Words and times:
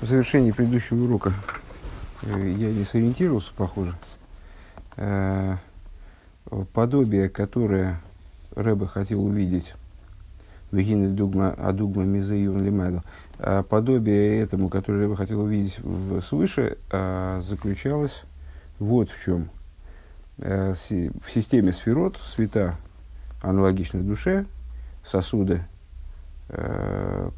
по 0.00 0.06
завершении 0.06 0.52
предыдущего 0.52 1.02
урока 1.04 1.34
э, 2.22 2.54
я 2.56 2.70
не 2.70 2.84
сориентировался, 2.84 3.52
похоже. 3.56 3.94
Э, 4.96 5.56
подобие, 6.72 7.28
которое 7.28 8.00
Рэбе 8.54 8.86
хотел 8.86 9.24
увидеть 9.24 9.74
Вегины 10.70 11.08
дугма, 11.08 11.54
а 11.56 11.72
дугма 11.72 12.04
мизеюн 12.04 12.62
лимайду. 12.62 13.02
Э, 13.38 13.64
подобие 13.68 14.40
этому, 14.40 14.68
которое 14.68 15.00
Рэбе 15.00 15.16
хотел 15.16 15.40
увидеть 15.40 15.78
свыше, 16.24 16.78
заключалось 17.40 18.22
вот 18.78 19.10
в 19.10 19.24
чем. 19.24 19.50
В 20.36 20.76
системе 21.28 21.72
сферот, 21.72 22.16
света 22.16 22.76
аналогичны 23.42 24.02
душе, 24.02 24.46
сосуды 25.04 25.62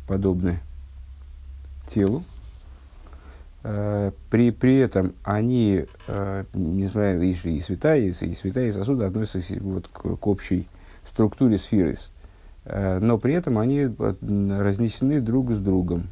подобны 0.06 0.60
телу, 1.88 2.22
Э, 2.22 2.39
при, 3.62 4.50
при 4.52 4.76
этом 4.76 5.12
они, 5.22 5.84
э, 6.06 6.44
не 6.54 6.86
знаю, 6.86 7.20
и, 7.22 7.32
и 7.32 7.60
святая, 7.60 8.00
и, 8.00 8.08
и 8.08 8.34
святая, 8.34 8.72
сосуды 8.72 9.04
относятся 9.04 9.54
вот 9.60 9.88
к, 9.88 10.16
к 10.16 10.26
общей 10.26 10.66
структуре 11.06 11.58
сферы, 11.58 11.96
э, 12.64 12.98
но 13.00 13.18
при 13.18 13.34
этом 13.34 13.58
они 13.58 13.84
разнесены 13.84 15.20
друг 15.20 15.52
с 15.52 15.58
другом, 15.58 16.08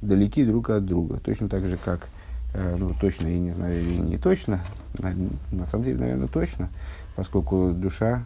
далеки 0.00 0.44
друг 0.44 0.70
от 0.70 0.86
друга, 0.86 1.18
точно 1.18 1.48
так 1.48 1.66
же, 1.66 1.76
как, 1.76 2.08
ну, 2.54 2.94
точно, 3.00 3.28
я 3.28 3.38
не 3.38 3.50
знаю, 3.50 3.80
или 3.80 3.96
не 3.96 4.18
точно, 4.18 4.60
на, 4.98 5.12
на 5.50 5.66
самом 5.66 5.84
деле, 5.84 5.98
наверное, 5.98 6.28
точно, 6.28 6.68
поскольку 7.16 7.72
душа, 7.72 8.24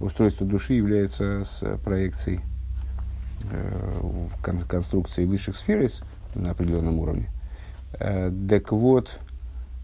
устройство 0.00 0.46
души 0.46 0.74
является 0.74 1.42
с 1.44 1.78
проекцией 1.84 2.40
кон, 4.42 4.60
конструкции 4.60 5.26
высших 5.26 5.56
сфер 5.56 5.90
на 6.34 6.52
определенном 6.52 6.98
уровне. 6.98 7.28
Э, 7.98 8.30
так 8.48 8.72
вот, 8.72 9.20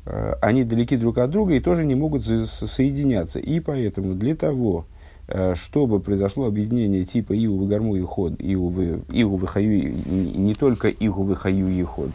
э, 0.07 0.35
они 0.41 0.65
далеки 0.65 0.97
друг 0.97 1.19
от 1.19 1.31
друга 1.31 1.55
и 1.55 1.61
тоже 1.61 1.85
не 1.85 1.95
могут 1.95 2.25
соединяться. 2.25 3.39
И 3.39 3.61
поэтому 3.61 4.15
для 4.15 4.35
того, 4.35 4.87
э, 5.29 5.55
чтобы 5.55 6.01
произошло 6.01 6.47
объединение 6.47 7.05
типа 7.05 7.33
Иувы 7.33 7.67
Гарму 7.67 7.97
и 7.97 8.03
Ход, 8.03 8.35
Иувы, 8.39 9.03
Иувы 9.11 9.47
Хаю, 9.47 9.95
не 10.07 10.55
только 10.55 10.89
Иувы 10.89 11.37
Хаю 11.37 11.69
и 11.69 11.83
Ход, 11.83 12.11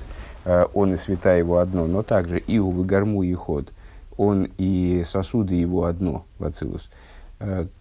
он 0.73 0.94
и 0.94 0.95
света 0.95 1.35
его 1.35 1.57
одно, 1.57 1.88
но 1.88 2.03
также 2.03 2.41
Иувы 2.47 2.85
Гарму 2.85 3.23
и 3.23 3.33
Ход, 3.33 3.73
он 4.16 4.47
и 4.57 5.03
сосуды 5.05 5.55
его 5.55 5.83
одно, 5.83 6.25
Вацилус. 6.39 6.89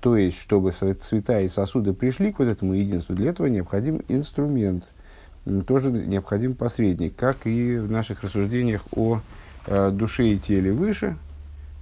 То 0.01 0.17
есть, 0.17 0.37
чтобы 0.37 0.73
цвета 0.73 1.41
и 1.43 1.49
сосуды 1.49 1.93
пришли 1.93 2.33
к 2.33 2.41
вот 2.41 2.49
этому 2.49 2.75
единству, 2.75 3.15
для 3.15 3.31
этого 3.31 3.47
необходим 3.47 4.03
инструмент– 4.09 4.85
тоже 5.67 5.91
необходим 5.91 6.55
посредник, 6.55 7.15
как 7.17 7.47
и 7.47 7.77
в 7.77 7.91
наших 7.91 8.23
рассуждениях 8.23 8.83
о 8.95 9.21
э, 9.67 9.91
душе 9.91 10.29
и 10.29 10.39
теле 10.39 10.73
выше. 10.73 11.17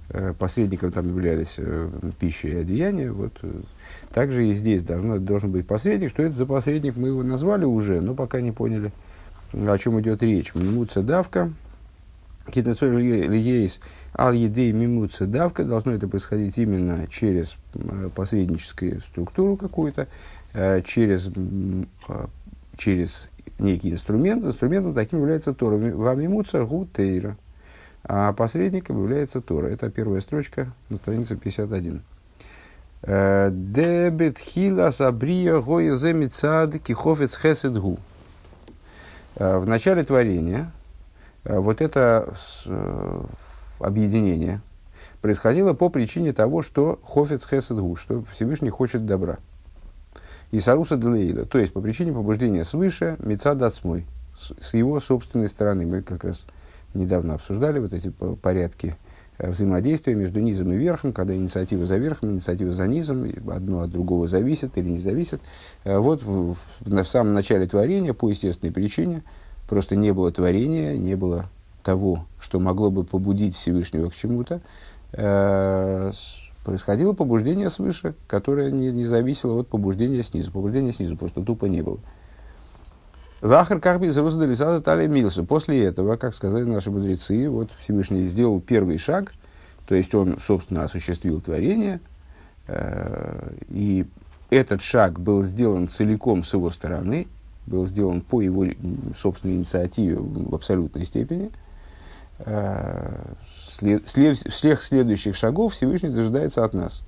Э, 0.09 0.33
посредником 0.37 0.91
там 0.91 1.07
являлись 1.07 1.55
э, 1.57 1.89
пища 2.19 2.47
и 2.47 2.55
одеяние. 2.55 3.11
Вот, 3.11 3.33
э, 3.41 3.61
также 4.13 4.47
и 4.47 4.53
здесь 4.53 4.83
должно, 4.83 5.17
должен 5.17 5.51
быть 5.51 5.65
посредник. 5.65 6.09
Что 6.09 6.23
это 6.23 6.35
за 6.35 6.45
посредник, 6.45 6.95
мы 6.95 7.07
его 7.07 7.23
назвали 7.23 7.65
уже, 7.65 8.01
но 8.01 8.13
пока 8.13 8.39
не 8.39 8.51
поняли, 8.51 8.91
о 9.51 9.77
чем 9.77 9.99
идет 9.99 10.21
речь. 10.21 10.53
Мимуца 10.53 11.01
давка. 11.01 11.51
Китацой 12.51 13.01
лиейс 13.01 13.79
ал 14.13 14.31
едей 14.31 14.71
мимуца 14.71 15.25
давка. 15.25 15.63
Должно 15.63 15.93
это 15.93 16.07
происходить 16.07 16.57
именно 16.59 17.07
через 17.07 17.57
э, 17.73 18.09
посредническую 18.13 19.01
структуру 19.01 19.57
какую-то, 19.57 20.07
э, 20.53 20.83
через, 20.83 21.31
через 22.77 23.29
некий 23.59 23.91
инструмент, 23.91 24.43
инструментом 24.43 24.93
таким 24.93 25.19
является 25.19 25.53
Тора. 25.53 25.77
Вамимуца 25.77 26.65
гутейра. 26.65 27.37
А 28.03 28.33
посредником 28.33 29.01
является 29.01 29.41
Тора. 29.41 29.67
Это 29.67 29.89
первая 29.89 30.21
строчка 30.21 30.71
на 30.89 30.97
странице 30.97 31.35
51. 31.35 32.01
Э, 33.03 33.49
Дебет 33.51 34.37
хила 34.37 34.91
сабрия 34.91 35.59
гоезе 35.59 36.13
мицад 36.13 36.79
кихофец 36.79 37.37
хесед 37.37 37.77
гу. 37.77 37.97
Э, 39.35 39.57
в 39.57 39.67
начале 39.67 40.03
творения 40.03 40.71
э, 41.43 41.57
вот 41.57 41.81
это 41.81 42.33
объединение 43.79 44.61
происходило 45.21 45.73
по 45.73 45.89
причине 45.89 46.33
того, 46.33 46.61
что 46.61 46.99
хофец 47.03 47.47
хесед 47.47 47.77
гу, 47.77 47.95
что 47.95 48.23
Всевышний 48.33 48.69
хочет 48.69 49.05
добра 49.05 49.37
и 50.55 50.59
саруса 50.61 50.95
делеида, 50.95 51.45
то 51.45 51.57
есть 51.57 51.73
по 51.73 51.81
причине 51.81 52.13
побуждения 52.13 52.63
свыше 52.63 53.17
меца 53.19 53.55
дацмой, 53.55 54.05
с 54.37 54.73
его 54.73 55.01
собственной 55.01 55.49
стороны. 55.49 55.85
Мы 55.85 56.01
как 56.01 56.23
раз 56.23 56.45
недавно 56.93 57.33
обсуждали 57.33 57.79
вот 57.79 57.91
эти 57.91 58.09
порядки 58.41 58.95
э, 59.37 59.51
взаимодействия 59.51 60.15
между 60.15 60.39
низом 60.39 60.71
и 60.71 60.77
верхом, 60.77 61.11
когда 61.11 61.35
инициатива 61.35 61.85
за 61.85 61.97
верхом, 61.97 62.31
инициатива 62.31 62.71
за 62.71 62.87
низом, 62.87 63.29
одно 63.51 63.81
от 63.81 63.91
другого 63.91 64.29
зависит 64.29 64.77
или 64.77 64.91
не 64.91 64.99
зависит. 64.99 65.41
Э, 65.83 65.97
вот 65.97 66.23
в, 66.23 66.53
в, 66.53 66.57
в 66.85 67.05
самом 67.05 67.33
начале 67.33 67.65
творения, 67.65 68.13
по 68.13 68.29
естественной 68.29 68.71
причине, 68.71 69.23
просто 69.67 69.97
не 69.97 70.13
было 70.13 70.31
творения, 70.31 70.95
не 70.95 71.15
было 71.15 71.49
того, 71.83 72.27
что 72.39 72.61
могло 72.61 72.91
бы 72.91 73.03
побудить 73.03 73.57
Всевышнего 73.57 74.09
к 74.09 74.15
чему-то, 74.15 74.61
э, 75.11 76.11
происходило 76.65 77.13
побуждение 77.13 77.69
свыше, 77.69 78.15
которое 78.27 78.71
не, 78.71 78.91
не 78.91 79.05
зависело 79.05 79.61
от 79.61 79.69
побуждения 79.69 80.23
снизу. 80.23 80.51
Побуждения 80.51 80.91
снизу 80.91 81.15
просто 81.15 81.41
тупо 81.41 81.65
не 81.65 81.81
было. 81.81 81.99
Вахар 83.39 83.79
как 83.79 83.99
бы 83.99 84.07
из 84.07 84.17
Русадалисада 84.17 84.81
Талия 84.81 85.07
Милсу. 85.07 85.45
После 85.45 85.85
этого, 85.85 86.15
как 86.15 86.33
сказали 86.33 86.63
наши 86.63 86.89
мудрецы, 86.89 87.47
вот 87.47 87.69
Всевышний 87.79 88.23
сделал 88.25 88.59
первый 88.59 88.97
шаг, 88.97 89.33
то 89.85 89.93
есть 89.93 90.15
он, 90.15 90.39
собственно, 90.39 90.83
осуществил 90.83 91.39
творение, 91.39 91.99
э, 92.67 93.51
и 93.69 94.07
этот 94.49 94.81
шаг 94.81 95.19
был 95.19 95.43
сделан 95.43 95.87
целиком 95.87 96.43
с 96.43 96.53
его 96.53 96.71
стороны, 96.71 97.27
был 97.67 97.85
сделан 97.85 98.21
по 98.21 98.41
его 98.41 98.65
собственной 99.15 99.57
инициативе 99.57 100.17
в 100.17 100.55
абсолютной 100.55 101.05
степени, 101.05 101.51
э, 102.39 103.33
след, 103.77 104.07
всех 104.07 104.83
следующих 104.83 105.35
шагов 105.35 105.73
Всевышний 105.73 106.09
дожидается 106.09 106.63
от 106.63 106.73
нас. 106.73 107.03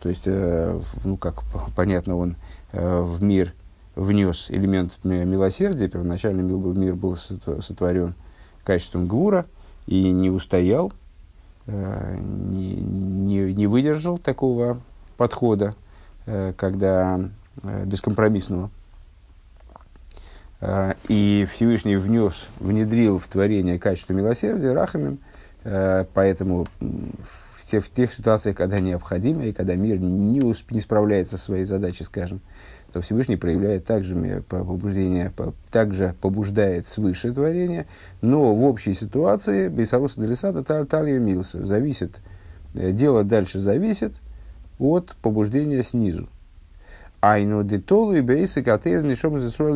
То 0.00 0.08
есть, 0.08 0.22
э, 0.26 0.80
ну, 1.04 1.16
как 1.16 1.42
понятно, 1.76 2.16
он 2.16 2.36
э, 2.72 3.00
в 3.00 3.22
мир 3.22 3.54
внес 3.96 4.46
элемент 4.50 4.92
милосердия. 5.02 5.88
Первоначально 5.88 6.42
мир 6.42 6.94
был 6.94 7.16
сотворен 7.16 8.14
качеством 8.64 9.08
гвура 9.08 9.46
и 9.86 10.10
не 10.10 10.30
устоял, 10.30 10.92
э, 11.66 12.16
не, 12.18 12.74
не, 12.76 13.52
не 13.52 13.66
выдержал 13.66 14.18
такого 14.18 14.80
подхода, 15.16 15.74
э, 16.26 16.52
когда 16.56 17.18
э, 17.62 17.84
бескомпромиссного. 17.86 18.70
Э, 20.60 20.94
и 21.08 21.48
Всевышний 21.50 21.96
внес, 21.96 22.48
внедрил 22.60 23.18
в 23.18 23.26
творение 23.26 23.78
качество 23.78 24.12
милосердия 24.12 24.72
рахамим, 24.72 25.18
поэтому 25.62 26.66
в 26.80 27.70
тех, 27.70 27.84
в 27.84 27.90
тех 27.90 28.12
ситуациях, 28.12 28.56
когда 28.56 28.80
необходимо, 28.80 29.44
и 29.44 29.52
когда 29.52 29.74
мир 29.74 29.98
не, 29.98 30.40
усп- 30.40 30.70
не 30.70 30.80
справляется 30.80 31.36
со 31.36 31.44
своей 31.44 31.64
задачей, 31.64 32.04
скажем, 32.04 32.40
то 32.92 33.02
Всевышний 33.02 33.36
проявляет 33.36 33.84
также 33.84 34.42
побуждение, 34.48 35.32
также 35.70 36.14
побуждает 36.20 36.86
свыше 36.86 37.32
творения, 37.32 37.86
но 38.22 38.54
в 38.54 38.64
общей 38.64 38.94
ситуации 38.94 39.68
Бейсаруса 39.68 40.20
Делисада 40.20 40.62
Талия 40.62 41.18
Милса 41.18 41.64
зависит, 41.64 42.20
э, 42.74 42.92
дело 42.92 43.24
дальше 43.24 43.58
зависит 43.58 44.14
от 44.78 45.14
побуждения 45.20 45.82
снизу. 45.82 46.28
Айну 47.20 47.64
детолу 47.64 48.14
и 48.14 48.20
бейсы 48.20 48.62
катерни 48.62 49.14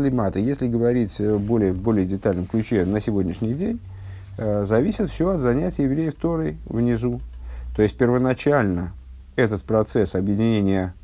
лимата. 0.03 0.38
Если 0.38 0.69
говорить 0.69 1.21
более, 1.21 1.72
в 1.72 1.82
более 1.82 2.06
детальном 2.06 2.47
ключе 2.47 2.84
на 2.87 3.00
сегодняшний 3.00 3.53
день, 3.53 3.81
Э, 3.81 3.91
зависит 4.36 5.10
все 5.10 5.30
от 5.30 5.40
занятий 5.40 5.84
евреев 5.84 6.14
Торой 6.14 6.56
внизу. 6.66 7.20
То 7.74 7.82
есть 7.82 7.96
первоначально 7.96 8.92
этот 9.36 9.62
процесс 9.62 10.14
объединения 10.14 10.94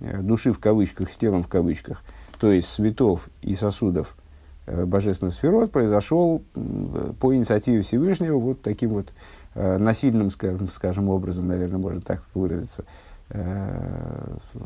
э, 0.00 0.20
души 0.22 0.52
в 0.52 0.58
кавычках 0.58 1.10
с 1.10 1.16
телом 1.16 1.42
в 1.42 1.48
кавычках, 1.48 2.02
то 2.38 2.50
есть 2.50 2.68
светов 2.68 3.28
и 3.42 3.54
сосудов 3.54 4.16
э, 4.66 4.86
божественных 4.86 5.34
сферот, 5.34 5.70
произошел 5.70 6.42
по 7.20 7.34
инициативе 7.34 7.82
Всевышнего 7.82 8.38
вот 8.38 8.62
таким 8.62 8.90
вот 8.90 9.12
насильным, 9.54 10.30
скажем, 10.30 10.68
скажем 10.68 11.08
образом, 11.08 11.46
наверное, 11.46 11.78
можно 11.78 12.00
так 12.00 12.22
выразиться. 12.34 12.84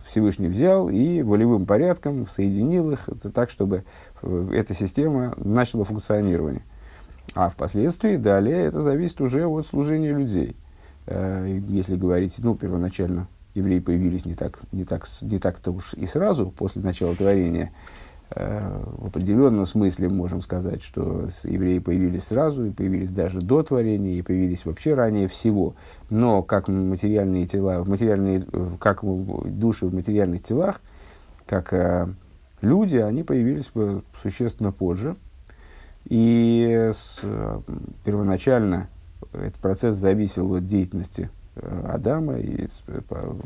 Всевышний 0.07 0.49
взял 0.49 0.89
и 0.89 1.21
волевым 1.21 1.67
порядком 1.67 2.27
соединил 2.27 2.93
их 2.93 3.07
так, 3.35 3.51
чтобы 3.51 3.85
эта 4.23 4.73
система 4.73 5.35
начала 5.37 5.85
функционирование. 5.85 6.63
А 7.39 7.51
впоследствии 7.51 8.17
далее 8.17 8.65
это 8.65 8.83
зависит 8.83 9.21
уже 9.21 9.47
от 9.47 9.65
служения 9.65 10.11
людей. 10.11 10.57
Э, 11.07 11.61
если 11.69 11.95
говорить, 11.95 12.35
ну, 12.39 12.57
первоначально 12.57 13.29
евреи 13.55 13.79
появились 13.79 14.27
не 14.27 14.35
так, 14.35 14.59
не 14.73 14.85
так, 14.85 15.07
не 15.23 15.39
так-то 15.39 15.71
уж 15.71 15.95
и 15.95 16.05
сразу 16.07 16.51
после 16.51 16.83
начала 16.83 17.15
творения. 17.15 17.71
в 18.35 19.07
определенном 19.07 19.67
смысле 19.67 20.09
можем 20.09 20.43
сказать, 20.43 20.83
что 20.83 21.29
евреи 21.45 21.79
появились 21.79 22.25
сразу, 22.25 22.65
и 22.65 22.71
появились 22.73 23.11
даже 23.11 23.41
до 23.41 23.63
творения, 23.63 24.19
и 24.19 24.23
появились 24.23 24.67
вообще 24.67 24.95
ранее 24.95 25.29
всего. 25.29 25.77
Но 26.11 26.43
как 26.43 26.67
материальные 26.67 27.47
тела, 27.47 27.85
материальные, 27.87 28.47
как 28.81 29.05
души 29.05 29.87
в 29.87 29.95
материальных 29.95 30.43
телах, 30.43 30.81
как 31.47 31.73
э, 31.73 32.09
люди, 32.63 32.97
они 32.97 33.23
появились 33.23 33.71
существенно 34.21 34.73
позже. 34.73 35.15
И 36.09 36.91
с, 36.93 37.21
первоначально 38.05 38.89
этот 39.33 39.57
процесс 39.57 39.97
зависел 39.97 40.55
от 40.55 40.67
деятельности 40.67 41.31
э, 41.57 41.85
Адама 41.89 42.39
и 42.39 42.67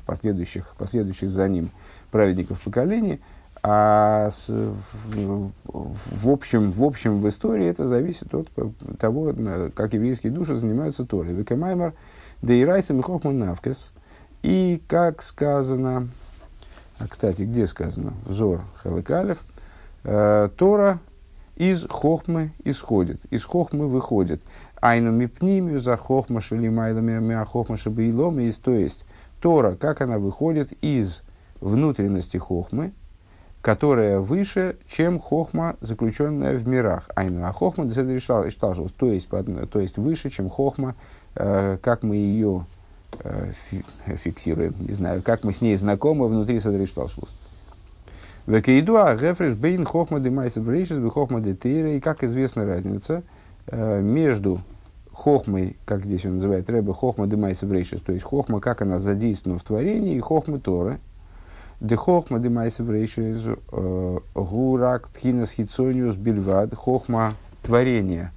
последующих, 0.06 0.74
последующих 0.78 1.30
за 1.30 1.48
ним 1.48 1.70
праведников 2.10 2.60
поколений– 2.60 3.20
а 3.62 4.28
с, 4.30 4.48
в, 4.48 5.52
в, 5.64 6.28
общем, 6.28 6.72
в 6.72 6.82
общем 6.82 7.20
в 7.20 7.28
истории 7.28 7.66
это 7.66 7.86
зависит 7.86 8.34
от 8.34 8.48
того, 8.98 9.32
как 9.74 9.94
еврейские 9.94 10.32
души 10.32 10.56
занимаются 10.56 11.04
Торой. 11.04 11.32
Векамаймер 11.32 11.94
дейрайсом 12.42 12.98
и 12.98 13.02
хохман 13.04 13.38
навкес. 13.38 13.92
И 14.42 14.82
как 14.88 15.22
сказано, 15.22 16.08
а, 16.98 17.06
кстати, 17.06 17.42
где 17.42 17.68
сказано? 17.68 18.14
Взор 18.26 18.62
Халыкалев. 18.82 19.38
Э, 20.02 20.48
Тора 20.56 20.98
из 21.56 21.86
хохмы 21.88 22.52
исходит, 22.64 23.20
из 23.30 23.44
хохмы 23.44 23.86
выходит. 23.86 24.42
Айну 24.80 25.12
мипнимию 25.12 25.80
за 25.80 25.96
хохма 25.96 26.40
шалимайдами 26.40 27.18
мя 27.20 27.44
хохма 27.44 27.76
шабаилом. 27.76 28.40
То 28.62 28.72
есть, 28.72 29.04
Тора, 29.40 29.76
как 29.76 30.00
она 30.00 30.18
выходит 30.18 30.72
из 30.82 31.22
внутренности 31.60 32.36
хохмы, 32.36 32.92
которая 33.60 34.18
выше, 34.18 34.76
чем 34.88 35.20
хохма, 35.20 35.76
заключенная 35.80 36.56
в 36.56 36.66
мирах. 36.66 37.08
Айну, 37.14 37.46
а 37.46 37.52
хохма 37.52 37.88
то 37.88 38.00
есть, 39.12 39.28
то 39.70 39.80
есть 39.80 39.98
выше, 39.98 40.30
чем 40.30 40.50
хохма, 40.50 40.96
э, 41.36 41.78
как 41.80 42.02
мы 42.02 42.16
ее 42.16 42.66
э, 43.20 43.52
фиксируем, 44.16 44.74
не 44.80 44.92
знаю, 44.92 45.22
как 45.22 45.44
мы 45.44 45.52
с 45.52 45.60
ней 45.60 45.76
знакомы 45.76 46.26
внутри 46.26 46.58
Садришталшус. 46.58 47.28
Векейдуа 48.46 49.14
гефреш 49.14 49.54
бейн 49.54 49.84
хохма 49.84 50.20
де 50.20 50.30
майса 50.30 50.60
брейшис 50.60 50.98
бы 50.98 51.10
хохма 51.10 51.40
де 51.40 51.54
тейра. 51.54 51.94
И 51.94 52.00
как 52.00 52.24
известна 52.24 52.66
разница 52.66 53.22
э, 53.66 54.00
между 54.00 54.60
хохмой, 55.12 55.76
как 55.84 56.04
здесь 56.04 56.24
он 56.26 56.36
называет 56.36 56.68
рэбе, 56.68 56.92
хохма 56.92 57.26
де 57.26 57.36
майса 57.36 57.66
брейшис, 57.66 58.00
то 58.00 58.12
есть 58.12 58.24
хохма, 58.24 58.60
как 58.60 58.82
она 58.82 58.98
задействована 58.98 59.58
в 59.58 59.62
творении, 59.62 60.16
и 60.16 60.20
хохма 60.20 60.58
Торы– 60.58 60.98
Дехохма 61.82 62.38
демайсев 62.38 62.88
рейшиз 62.88 63.44
э, 63.72 64.18
гурак 64.36 65.08
пхинас 65.08 65.50
хитсониус 65.50 66.14
бильвад 66.14 66.72
хохма 66.76 67.32
творения. 67.60 68.32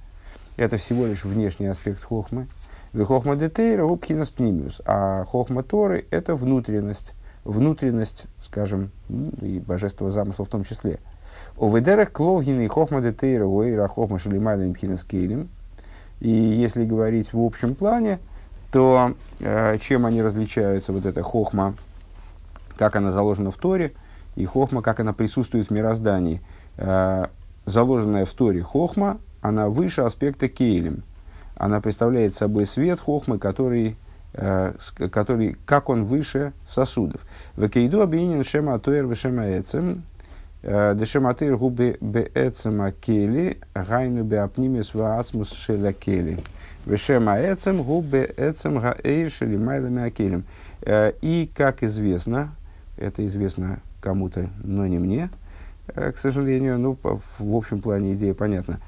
Это 0.56 0.78
всего 0.78 1.06
лишь 1.06 1.24
внешний 1.24 1.68
аспект 1.68 2.02
хохмы. 2.02 2.48
Вехохма 2.92 3.36
детейра 3.36 3.86
пхинас 3.94 4.30
пнимиус. 4.30 4.82
А 4.84 5.24
хохма 5.26 5.62
Торы– 5.62 6.06
это 6.10 6.34
внутренность. 6.34 7.14
Внутренность, 7.44 8.26
скажем, 8.46 8.90
и 9.08 9.58
божественного 9.58 10.12
замысла 10.12 10.44
в 10.44 10.48
том 10.48 10.64
числе. 10.64 10.98
У 11.56 11.74
ведерах 11.74 12.12
клолгины 12.12 12.64
и 12.64 12.68
хохма 12.68 13.00
детейра 13.00 13.44
уэйра 13.44 13.88
хохма 13.88 14.18
шалимайдам 14.18 14.72
пхинас 14.72 15.04
кейлем. 15.04 15.48
И 16.20 16.30
если 16.30 16.84
говорить 16.84 17.32
в 17.32 17.40
общем 17.44 17.74
плане, 17.74 18.18
то 18.72 19.14
э, 19.40 19.78
чем 19.78 20.06
они 20.06 20.22
различаются, 20.22 20.92
вот 20.92 21.04
эта 21.04 21.22
хохма, 21.22 21.74
как 22.76 22.96
она 22.96 23.10
заложена 23.10 23.50
в 23.50 23.56
Торе, 23.56 23.92
и 24.34 24.44
хохма, 24.44 24.82
как 24.82 25.00
она 25.00 25.12
присутствует 25.12 25.68
в 25.68 25.70
мироздании. 25.70 26.40
Э, 26.76 27.26
заложенная 27.64 28.24
в 28.24 28.32
Торе 28.32 28.62
хохма, 28.62 29.18
она 29.40 29.68
выше 29.68 30.02
аспекта 30.02 30.48
кейлем. 30.48 31.02
Она 31.56 31.80
представляет 31.80 32.34
собой 32.34 32.66
свет 32.66 33.00
хохмы, 33.00 33.38
который, 33.38 33.96
который 35.10 35.56
как 35.64 35.88
он 35.88 36.04
выше 36.04 36.52
сосудов. 36.66 37.22
Векейду 37.56 38.02
объединен 38.02 38.44
шема 38.44 38.74
атоэр 38.74 39.06
вешема 39.06 39.44
эцем, 39.58 40.02
э, 40.62 40.94
дешема 40.94 41.30
атоэр 41.30 41.56
губе 41.56 41.96
беэцема 42.00 42.92
кели, 42.92 43.58
гайну 43.74 44.24
беапнимис 44.24 44.92
ваацмус 44.92 45.52
шеля 45.52 45.92
кели. 45.92 46.38
Вешема 46.84 47.38
эцем 47.40 47.82
губе 47.82 48.30
эцем 48.36 48.78
гаэйр 48.78 49.30
шелимайдами 49.30 50.02
акелем. 50.02 50.44
И, 50.86 51.50
как 51.54 51.82
известно, 51.82 52.54
это 52.98 53.26
известно 53.26 53.80
кому-то, 54.00 54.50
но 54.62 54.86
не 54.86 54.98
мне, 54.98 55.30
э, 55.88 56.12
к 56.12 56.18
сожалению. 56.18 56.78
Ну, 56.78 56.98
в 57.02 57.56
общем 57.56 57.80
плане 57.80 58.12
идея 58.12 58.34
понятна. 58.34 58.80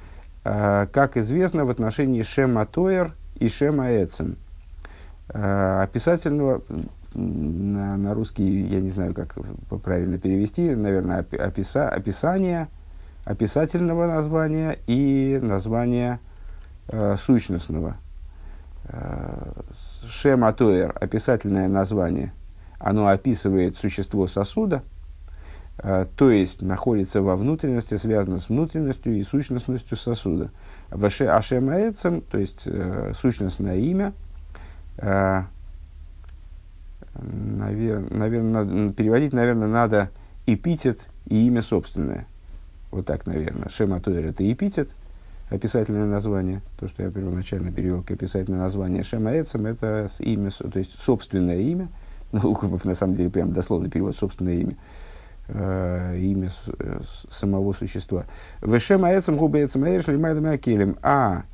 Как 0.45 1.17
известно, 1.17 1.65
в 1.65 1.71
отношении 1.71 2.23
Шема 2.23 2.65
Тойер 2.65 3.13
и 3.39 3.49
Шема 3.49 3.91
Эцем. 3.91 4.37
А, 5.31 5.83
описательного, 5.83 6.63
на, 7.15 7.97
на 7.97 8.15
русский, 8.15 8.63
я 8.63 8.81
не 8.81 8.91
знаю, 8.91 9.15
как 9.15 9.37
правильно 9.83 10.19
перевести, 10.19 10.75
наверное, 10.75 11.27
описа, 11.33 11.89
описание, 11.89 12.69
описательного 13.25 14.07
названия 14.07 14.79
и 14.87 15.39
названия 15.43 16.21
э, 16.89 17.17
сущностного. 17.17 17.97
Э, 18.85 19.53
Шема 20.09 20.53
Тойер, 20.53 20.95
описательное 21.01 21.69
название– 21.69 22.33
оно 22.79 23.09
описывает 23.09 23.77
существо 23.77 24.27
сосуда, 24.27 24.83
э, 25.79 26.07
то 26.17 26.31
есть 26.31 26.63
находится 26.63 27.23
во 27.23 27.37
внутренности, 27.37 27.97
связано 27.97 28.39
с 28.39 28.49
внутренностью 28.49 29.17
и 29.17 29.23
сущностностью 29.23 29.97
сосуда. 29.97 30.51
Ашем 30.91 31.71
Аэцем, 31.71 32.23
то 32.23 32.39
есть 32.39 32.63
э, 32.67 33.13
сущностное 33.19 33.77
имя, 33.77 34.13
э, 34.99 35.43
наверное, 37.15 38.11
наверное, 38.11 38.93
переводить, 38.93 39.33
наверное, 39.33 39.69
надо 39.69 40.11
эпитет 40.47 41.01
и 41.27 41.47
имя 41.47 41.63
собственное. 41.63 42.27
Вот 42.91 43.07
так, 43.07 43.27
наверное. 43.27 43.69
Шема 43.69 44.01
Туэр– 44.01 44.27
это 44.29 44.51
эпитет, 44.51 44.91
описательное 45.51 46.07
название, 46.07 46.63
то, 46.79 46.89
что 46.89 47.03
я 47.03 47.11
первоначально 47.11 47.73
перевел 47.73 48.03
как 48.03 48.13
описательное 48.13 48.61
название. 48.61 49.03
Шема 49.03 49.33
Эцем– 49.33 49.67
это 49.67 50.07
имя, 50.21 50.51
то 50.51 50.79
есть 50.79 50.99
собственное 50.99 51.59
имя– 51.59 51.89
ну, 52.33 52.79
на 52.85 52.95
самом 52.95 53.15
деле, 53.15 53.31
прям 53.31 53.53
дословный 53.53 53.91
перевод, 53.91 54.17
собственное 54.17 54.55
имя, 54.55 54.77
э, 55.49 56.17
имя 56.19 56.51
с, 56.51 56.65
э, 56.79 57.01
самого 57.31 57.73
существа. 57.73 58.25
Вешем 58.63 59.05
аэцем 59.05 59.37
губе 59.37 59.65
эцем 59.65 59.85
аэш 59.85 60.07
лимайдам 60.09 60.47
акелем. 60.47 60.97
А 61.03 61.45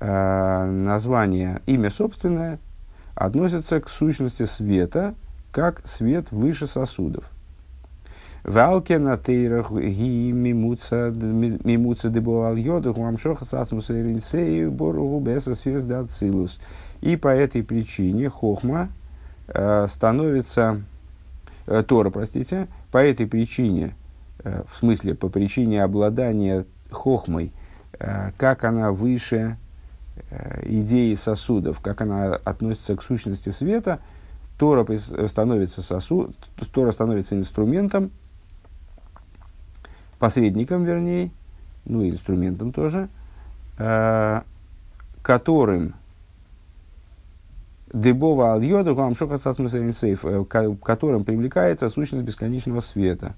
э, 0.00 0.64
название, 0.70 1.60
имя 1.66 1.90
собственное, 1.90 2.58
относится 3.14 3.80
к 3.80 3.88
сущности 3.88 4.44
света, 4.44 5.14
как 5.50 5.86
свет 5.86 6.30
выше 6.30 6.66
сосудов. 6.66 7.24
Валке 8.44 8.98
на 8.98 9.16
тейрах 9.16 9.72
ги 9.72 10.32
мимуца 10.32 11.10
дебуал 12.10 12.56
йоду 12.56 12.92
гуамшоха 12.92 13.44
сасмуса 13.44 14.00
иринсею 14.00 14.72
бору 14.72 15.20
беса 15.20 15.54
сферс 15.54 15.84
дацилус. 15.84 16.60
И 17.00 17.16
по 17.16 17.28
этой 17.28 17.62
причине 17.62 18.28
хохма, 18.28 18.88
Э, 19.54 19.86
становится, 19.88 20.82
э, 21.66 21.82
Тора, 21.82 22.10
простите, 22.10 22.68
по 22.90 22.98
этой 22.98 23.26
причине, 23.26 23.94
э, 24.44 24.62
в 24.66 24.76
смысле, 24.76 25.14
по 25.14 25.28
причине 25.28 25.82
обладания 25.82 26.64
хохмой, 26.90 27.52
как 28.36 28.64
она 28.64 28.90
выше 28.90 29.56
идеи 30.64 31.14
сосудов, 31.14 31.80
как 31.80 32.00
она 32.00 32.34
относится 32.34 32.96
к 32.96 33.02
сущности 33.02 33.50
света, 33.50 34.00
Тора 34.58 34.86
становится, 35.26 35.82
сосуд, 35.82 36.36
Тора 36.72 36.92
становится 36.92 37.36
инструментом, 37.36 38.10
посредником, 40.18 40.84
вернее, 40.84 41.30
ну 41.84 42.02
и 42.02 42.10
инструментом 42.10 42.72
тоже, 42.72 43.08
которым 45.22 45.94
Дебова 47.92 48.52
ал 48.52 48.60
йоду 48.60 48.94
вам 48.94 49.14
шоха 49.14 49.38
сейф, 49.38 50.24
э, 50.24 50.44
которым 50.82 51.24
привлекается 51.24 51.90
сущность 51.90 52.24
бесконечного 52.24 52.80
света. 52.80 53.34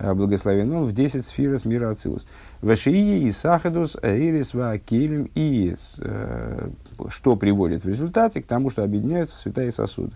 Э, 0.00 0.12
благословен 0.14 0.72
он 0.72 0.86
в 0.86 0.92
10 0.92 1.24
сфер 1.24 1.56
с 1.56 1.64
мира 1.64 1.90
Ацилус. 1.90 2.26
Вашии 2.60 3.20
и 3.20 3.30
сахадус 3.30 3.96
эрис 4.02 4.54
ва 4.54 4.76
келем 4.78 5.30
и 5.36 5.76
э, 6.00 6.68
что 7.08 7.36
приводит 7.36 7.84
в 7.84 7.88
результате 7.88 8.42
к 8.42 8.46
тому, 8.46 8.70
что 8.70 8.82
объединяются 8.82 9.36
святая 9.36 9.70
сосуды. 9.70 10.12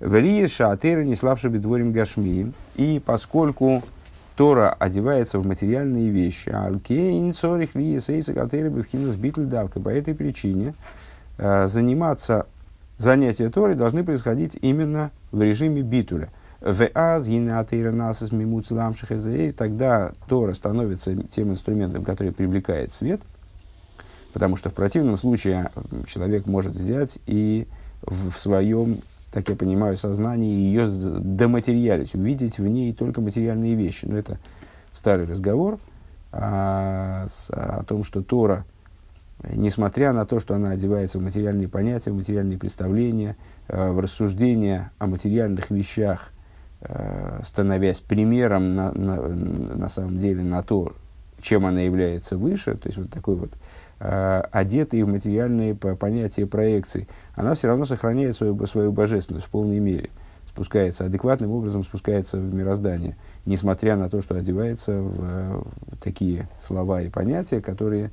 Велиес 0.00 0.50
шаатера 0.50 1.02
не 1.04 1.14
славши 1.14 1.48
бедворим 1.48 1.92
гашмием. 1.92 2.54
И 2.76 3.02
поскольку 3.04 3.82
Тора 4.36 4.74
одевается 4.78 5.38
в 5.38 5.46
материальные 5.46 6.08
вещи, 6.08 6.48
алкейн 6.48 7.34
цорих 7.34 7.74
лиес 7.74 8.08
эйса 8.08 8.32
катера 8.32 8.70
бифхинас 8.70 9.16
битл 9.16 9.42
давка. 9.42 9.78
По 9.78 9.90
этой 9.90 10.14
причине 10.14 10.74
Э, 11.38 11.66
заниматься, 11.66 12.46
занятия 12.98 13.48
Торой 13.48 13.74
должны 13.74 14.04
происходить 14.04 14.56
именно 14.60 15.10
в 15.30 15.42
режиме 15.42 15.82
битуля. 15.82 16.30
Веаз 16.64 17.26
гинатейра 17.26 17.90
насас 17.90 18.30
мимуц 18.30 18.70
ламших 18.70 19.08
тогда 19.56 20.12
Тора 20.28 20.54
становится 20.54 21.16
тем 21.16 21.50
инструментом, 21.50 22.04
который 22.04 22.32
привлекает 22.32 22.92
свет, 22.92 23.20
потому 24.32 24.56
что 24.56 24.70
в 24.70 24.74
противном 24.74 25.16
случае 25.16 25.70
человек 26.06 26.46
может 26.46 26.74
взять 26.74 27.18
и 27.26 27.66
в, 28.02 28.36
своем, 28.36 29.00
так 29.32 29.48
я 29.48 29.56
понимаю, 29.56 29.96
сознании 29.96 30.52
ее 30.52 30.88
дематериалить, 30.88 32.14
увидеть 32.14 32.58
в 32.58 32.66
ней 32.66 32.92
только 32.92 33.20
материальные 33.20 33.74
вещи. 33.74 34.04
Но 34.04 34.16
это 34.16 34.38
старый 34.92 35.26
разговор 35.26 35.80
а, 36.30 37.26
о 37.50 37.82
том, 37.84 38.04
что 38.04 38.22
Тора– 38.22 38.64
несмотря 39.50 40.12
на 40.12 40.24
то, 40.24 40.40
что 40.40 40.54
она 40.54 40.70
одевается 40.70 41.18
в 41.18 41.22
материальные 41.22 41.68
понятия, 41.68 42.10
в 42.10 42.16
материальные 42.16 42.58
представления, 42.58 43.36
э, 43.68 43.90
в 43.90 44.00
рассуждения 44.00 44.92
о 44.98 45.06
материальных 45.06 45.70
вещах, 45.70 46.31
становясь 47.44 48.00
примером 48.00 48.74
на, 48.74 48.92
на, 48.92 49.16
на 49.28 49.88
самом 49.88 50.18
деле 50.18 50.42
на 50.42 50.62
то, 50.62 50.92
чем 51.42 51.66
она 51.66 51.80
является 51.80 52.36
выше, 52.36 52.76
то 52.76 52.88
есть 52.88 52.98
вот 52.98 53.10
такой 53.10 53.36
вот 53.36 53.50
э, 54.00 54.42
в 55.02 55.08
материальные 55.08 55.74
понятия 55.74 56.46
проекции, 56.46 57.08
она 57.34 57.54
все 57.54 57.68
равно 57.68 57.84
сохраняет 57.84 58.36
свою, 58.36 58.66
свою 58.66 58.92
божественность 58.92 59.46
в 59.46 59.50
полной 59.50 59.80
мере, 59.80 60.10
спускается 60.46 61.04
адекватным 61.04 61.50
образом, 61.50 61.82
спускается 61.82 62.38
в 62.38 62.54
мироздание, 62.54 63.16
несмотря 63.44 63.96
на 63.96 64.08
то, 64.08 64.20
что 64.20 64.36
одевается 64.36 64.96
в, 64.96 65.64
в 65.64 66.02
такие 66.02 66.48
слова 66.60 67.02
и 67.02 67.08
понятия, 67.08 67.60
которые 67.60 68.10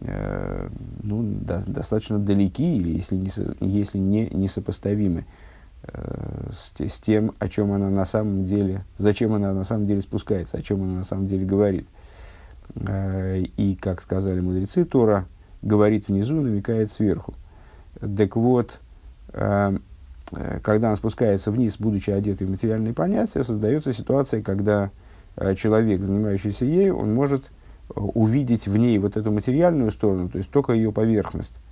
э, 0.00 0.68
ну, 1.02 1.22
до, 1.22 1.62
достаточно 1.66 2.18
далеки, 2.18 2.78
или 2.78 2.90
если 2.90 3.16
не, 3.16 3.30
если 3.60 3.98
не 3.98 4.28
несопоставимы. 4.30 5.20
э, 5.20 5.51
с, 6.50 6.72
с 6.78 7.00
тем, 7.00 7.34
о 7.38 7.48
чем 7.48 7.72
она 7.72 7.90
на 7.90 8.04
самом 8.04 8.44
деле, 8.44 8.84
зачем 8.98 9.32
она 9.34 9.52
на 9.52 9.64
самом 9.64 9.86
деле 9.86 10.00
спускается, 10.00 10.58
о 10.58 10.62
чем 10.62 10.82
она 10.82 10.98
на 10.98 11.04
самом 11.04 11.26
деле 11.26 11.44
говорит. 11.44 11.88
Э, 12.76 13.38
и, 13.38 13.74
как 13.74 14.00
сказали 14.00 14.40
мудрецы, 14.40 14.84
Тора 14.84 15.26
говорит 15.60 16.08
внизу, 16.08 16.40
намекает 16.40 16.90
сверху. 16.90 17.34
Так 18.00 18.36
вот, 18.36 18.78
э, 19.32 19.76
э 20.32 20.60
когда 20.62 20.88
она 20.88 20.96
спускается 20.96 21.50
вниз, 21.50 21.76
будучи 21.78 22.10
одетой 22.10 22.46
в 22.46 22.50
материальные 22.50 22.94
понятия, 22.94 23.42
создается 23.42 23.92
ситуация, 23.92 24.42
когда 24.42 24.90
э, 25.36 25.54
человек, 25.56 26.02
занимающийся 26.02 26.64
ею, 26.64 26.96
он 26.96 27.12
может 27.14 27.50
увидеть 27.94 28.66
в 28.68 28.76
ней 28.76 28.98
вот 28.98 29.16
эту 29.16 29.32
материальную 29.32 29.90
сторону, 29.90 30.28
то 30.30 30.38
есть 30.38 30.50
только 30.50 30.72
ее 30.72 30.92
поверхность, 30.92 31.56
э, 31.56 31.71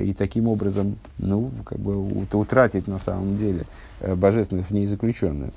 и 0.00 0.12
таким 0.12 0.48
образом 0.48 0.98
ну, 1.18 1.50
как 1.64 1.78
бы 1.78 1.96
утратить 2.32 2.86
на 2.86 2.98
самом 2.98 3.36
деле 3.36 3.64
э, 4.00 4.14
божественность 4.14 4.68
в 4.68 4.74
ней 4.74 4.86
заключенную. 4.86 5.52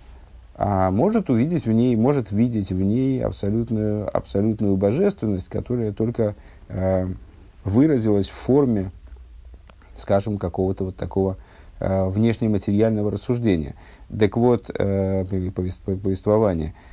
А 0.55 0.91
может 0.91 1.29
увидеть 1.29 1.65
в 1.65 1.71
ней, 1.71 1.95
может 1.95 2.31
видеть 2.31 2.71
в 2.71 2.81
ней 2.81 3.23
абсолютную, 3.23 4.15
абсолютную 4.15 4.75
божественность, 4.77 5.49
которая 5.49 5.91
только 5.91 6.35
э, 6.69 7.07
выразилась 7.63 8.27
в 8.27 8.33
форме, 8.33 8.91
скажем, 9.95 10.37
какого-то 10.37 10.85
вот 10.85 10.95
такого 10.95 11.37
э, 11.79 12.07
внешнематериального 12.09 13.11
рассуждения. 13.11 13.75
Так 14.07 14.37
вот, 14.37 14.69
э, 14.69 15.25
повествование– 15.55 16.73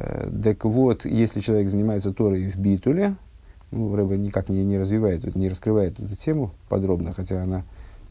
Э, 0.00 0.30
так 0.42 0.64
вот, 0.64 1.04
если 1.04 1.40
человек 1.40 1.68
занимается 1.68 2.12
Торой 2.12 2.44
в 2.50 2.56
Битуле, 2.56 3.14
ну, 3.70 3.94
Рэба 3.94 4.16
никак 4.16 4.48
не, 4.48 4.64
не 4.64 4.78
развивает, 4.78 5.34
не 5.34 5.48
раскрывает 5.48 5.98
эту 5.98 6.16
тему 6.16 6.52
подробно, 6.68 7.12
хотя 7.12 7.42
она 7.42 7.64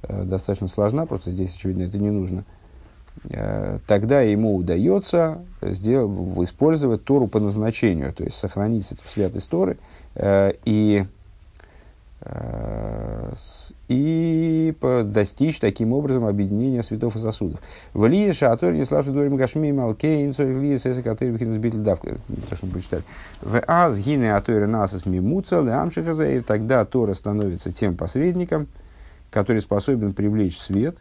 э, 0.03 0.23
достаточно 0.23 0.67
сложна, 0.67 1.05
просто 1.05 1.31
здесь, 1.31 1.55
очевидно, 1.55 1.83
это 1.83 1.97
не 1.97 2.11
нужно, 2.11 2.45
э, 3.25 3.79
тогда 3.87 4.21
ему 4.21 4.55
удается 4.55 5.43
сделать, 5.61 6.49
использовать 6.49 7.03
Тору 7.03 7.27
по 7.27 7.39
назначению, 7.39 8.13
то 8.13 8.23
есть 8.23 8.37
сохранить 8.37 8.91
эту 8.91 9.05
святость 9.07 9.49
Торы 9.49 9.77
э, 10.15 10.53
и 10.65 11.05
и 13.87 14.75
достичь 15.05 15.59
таким 15.59 15.93
образом 15.93 16.25
объединения 16.25 16.83
светов 16.83 17.15
и 17.15 17.19
сосудов. 17.19 17.61
В 17.93 18.05
Лие 18.07 18.33
Шатор 18.33 18.73
не 18.73 18.83
славший 18.85 19.13
дурим 19.13 19.37
гашми 19.37 19.71
малкейн 19.71 20.33
Лие 20.37 20.79
сесы 20.79 21.01
который 21.01 21.31
бихин 21.31 21.53
сбитл 21.53 21.77
давка. 21.77 22.17
То, 22.49 22.55
что 22.55 22.65
мы 22.65 22.73
прочитали. 22.73 23.03
В 23.41 23.63
Аз 23.65 23.97
гине 23.99 24.35
атойра 24.35 24.67
насас 24.67 25.05
мимуца 25.05 25.61
лямшихазаир. 25.61 26.43
Тогда 26.43 26.83
Тора 26.83 27.13
становится 27.13 27.71
тем 27.71 27.95
посредником, 27.95 28.67
который 29.31 29.61
способен 29.61 30.13
привлечь 30.13 30.57
свет. 30.57 30.97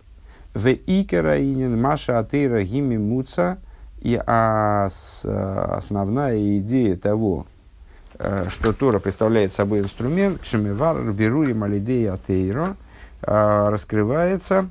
В 0.55 0.69
Икераинин 0.69 1.81
Маша 1.81 2.21
атейра 2.21 2.63
гими 2.63 2.97
муца. 2.97 3.59
И 4.01 4.21
а, 4.25 4.89
основная 5.25 6.59
идея 6.59 6.97
того, 6.97 7.47
Э, 7.58 7.58
что 8.49 8.73
Тора 8.73 8.99
представляет 8.99 9.53
собой 9.53 9.81
инструмент, 9.81 10.41
Кшемевар, 10.41 11.01
Берури, 11.13 11.53
Малидея, 11.53 12.15
Атейро, 12.15 12.77
э, 13.23 13.69
раскрывается, 13.71 14.69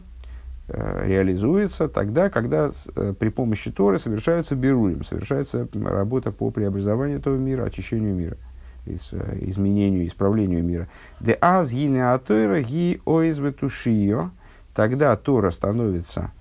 э, 0.67 1.07
реализуется 1.07 1.87
тогда, 1.87 2.29
когда 2.29 2.71
при 3.19 3.29
помощи 3.29 3.71
Торы 3.71 3.99
совершаются 3.99 4.55
берурим, 4.55 5.05
совершается 5.05 5.67
работа 5.73 6.31
по 6.31 6.51
преобразованию 6.51 7.19
этого 7.19 7.37
мира, 7.37 7.63
очищению 7.63 8.15
мира, 8.15 8.37
изменению, 8.85 10.05
исправлению 10.07 10.61
мира. 10.63 10.89
Де 11.21 11.37
аз 11.39 11.71
гине 11.71 12.11
атойра 12.11 12.61
ги 12.61 12.99
оизветушио, 13.05 14.31
тогда 14.75 15.15
Тора 15.15 15.51
становится, 15.51 16.31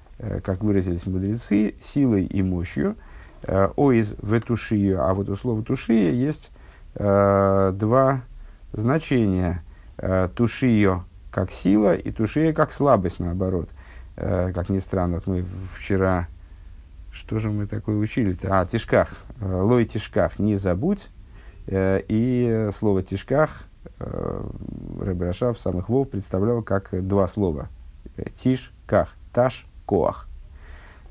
как 0.45 0.65
выразились 0.65 1.07
мудрецы, 1.07 1.75
силой 1.81 2.25
и 2.25 2.43
мощью, 2.43 2.97
оиз 3.77 4.17
ветушио, 4.23 5.03
а 5.03 5.15
вот 5.15 5.29
у 5.29 5.37
слова 5.37 5.63
тушия 5.63 6.11
есть 6.11 6.51
э, 6.97 7.73
два 7.75 8.23
значения. 8.73 9.63
Э, 9.99 10.29
тушио 10.35 11.05
как 11.31 11.51
сила 11.51 11.95
и 11.95 12.11
тушия 12.11 12.53
как 12.53 12.73
слабость, 12.73 13.19
наоборот. 13.19 13.69
Э, 14.17 14.53
как 14.55 14.69
ни 14.69 14.79
странно, 14.79 15.17
вот 15.17 15.27
мы 15.27 15.45
вчера, 15.75 16.29
что 17.13 17.39
же 17.39 17.51
мы 17.51 17.67
такое 17.67 17.97
учили-то? 17.97 18.49
А, 18.51 18.67
тишках, 18.67 19.11
э, 19.41 19.61
лой 19.63 19.85
тишках, 19.85 20.39
не 20.39 20.57
забудь. 20.57 21.09
И 21.69 22.71
слово 22.77 23.03
тишках 23.03 23.65
э, 23.99 24.43
в 25.53 25.57
самых 25.59 25.89
вов 25.89 26.09
представлял 26.09 26.63
как 26.63 26.91
два 27.07 27.27
слова. 27.27 27.69
Тишках, 28.37 29.17
таш, 29.33 29.67
коах. 29.85 30.29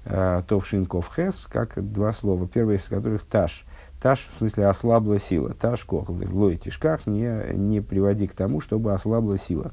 Товшин 0.06 0.86
ков 0.86 1.12
как 1.50 1.92
два 1.92 2.14
слова. 2.14 2.48
Первое 2.48 2.76
из 2.76 2.88
которых 2.88 3.24
таш– 3.24 3.66
Таш, 4.06 4.30
в 4.36 4.38
смысле, 4.38 4.68
ослабла 4.68 5.18
сила. 5.18 5.56
Таш 5.60 5.84
кох, 5.84 6.10
лой 6.10 6.58
тишках, 6.58 7.08
не, 7.08 7.42
не 7.54 7.82
приводи 7.82 8.28
к 8.28 8.36
тому, 8.36 8.62
чтобы 8.62 8.94
ослабла 8.94 9.40
сила. 9.40 9.72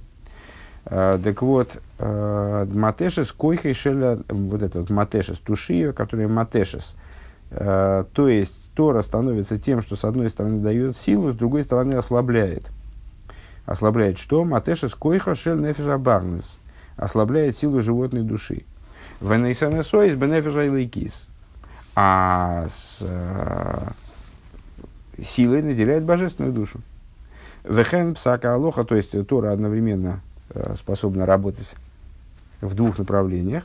А, 0.86 1.20
так 1.22 1.42
вот, 1.42 1.78
а, 1.98 2.64
матешес 2.64 3.30
койхой 3.30 3.74
шеля, 3.74 4.20
вот 4.30 4.62
это 4.62 4.80
вот 4.80 4.88
матешес 4.88 5.36
тушия, 5.36 5.92
которая 5.92 6.28
матешес. 6.28 6.96
А, 7.50 8.06
то 8.14 8.26
есть, 8.26 8.70
Тора 8.72 9.02
становится 9.02 9.58
тем, 9.58 9.82
что 9.82 9.96
с 9.96 10.04
одной 10.06 10.30
стороны 10.30 10.60
дает 10.62 10.96
силу, 10.96 11.32
с 11.32 11.36
другой 11.36 11.62
стороны 11.62 11.92
ослабляет. 11.92 12.70
Ослабляет 13.66 14.16
что? 14.16 14.44
Матешес 14.44 14.94
койха 14.94 15.34
шель 15.34 15.60
нефиша 15.60 15.98
барнес. 15.98 16.58
Ослабляет 16.96 17.58
силу 17.58 17.82
животной 17.82 18.22
души. 18.22 18.64
Венейсанесо 19.20 20.04
из 20.04 20.16
бенефиша 20.16 20.72
лейкис. 20.72 21.26
А 21.94 22.66
с, 22.70 23.02
силой 25.22 25.62
наделяет 25.62 26.04
божественную 26.04 26.52
душу. 26.52 26.80
Вехен 27.64 28.14
псака 28.14 28.54
алоха, 28.54 28.84
то 28.84 28.96
есть 28.96 29.14
Тора 29.26 29.52
одновременно 29.52 30.20
э, 30.50 30.74
способна 30.76 31.26
работать 31.26 31.74
в 32.60 32.74
двух 32.74 32.98
направлениях. 32.98 33.64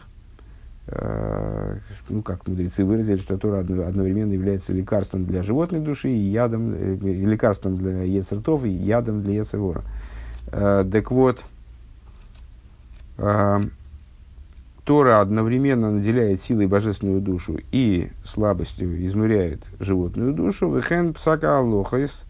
Э, 0.88 1.78
ну, 2.10 2.22
как 2.22 2.48
мудрецы 2.48 2.86
выразили, 2.86 3.18
что 3.18 3.38
Тора 3.38 3.60
одновременно 3.60 4.32
является 4.32 4.72
лекарством 4.72 5.26
для 5.26 5.44
животной 5.44 5.80
души 5.80 6.10
и 6.10 6.18
ядом, 6.18 6.74
э, 6.74 6.96
лекарством 7.02 7.76
для 7.76 8.04
ецертов 8.04 8.64
и 8.64 8.70
ядом 8.70 9.24
для 9.24 9.42
ецевора. 9.42 9.84
Э, 10.52 10.86
так 10.90 11.12
вот, 11.12 11.44
Тора 14.88 15.20
одновременно 15.20 15.92
наделяет 15.92 16.42
силой 16.42 16.66
божественную 16.66 17.20
душу 17.20 17.60
и 17.74 18.10
слабостью 18.24 19.06
изнуряет 19.06 19.62
животную 19.82 20.32
душу. 20.32 20.74
Вехен 20.74 21.14
псака 21.14 21.60
алохайс 21.60 22.24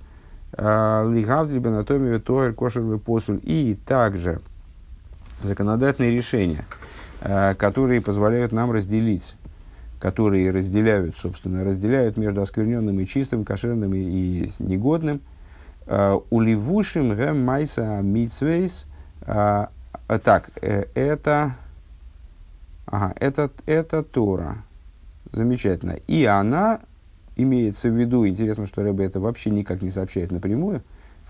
а, 0.53 1.07
лигавдри 1.07 1.59
бенатомию 1.59 2.19
тоэр 2.19 2.53
кошер 2.53 2.97
посуль. 2.97 3.39
И 3.43 3.77
также 3.85 4.39
законодательные 5.43 6.15
решения, 6.15 6.65
а, 7.21 7.53
которые 7.53 8.01
позволяют 8.01 8.51
нам 8.51 8.71
разделить 8.71 9.35
которые 9.99 10.51
разделяют, 10.51 11.15
собственно, 11.17 11.63
разделяют 11.63 12.17
между 12.17 12.41
оскверненным 12.41 12.99
и 12.99 13.05
чистым, 13.05 13.45
кошерным 13.45 13.93
и 13.93 14.49
негодным. 14.57 15.21
А, 15.85 16.19
Уливушим 16.31 17.15
гэм 17.15 17.45
майса 17.45 17.99
митсвейс. 18.01 18.87
Так, 19.25 20.51
э, 20.61 20.85
это 20.95 21.55
Ага, 22.87 23.13
это, 23.19 23.51
это 23.65 24.01
Тора. 24.01 24.63
Замечательно. 25.31 25.97
И 26.07 26.23
она 26.23 26.79
имеется 27.35 27.89
в 27.89 27.99
виду, 27.99 28.25
интересно, 28.25 28.65
что 28.65 28.81
Рэбе 28.81 29.05
это 29.05 29.19
вообще 29.19 29.49
никак 29.49 29.81
не 29.81 29.91
сообщает 29.91 30.31
напрямую, 30.31 30.81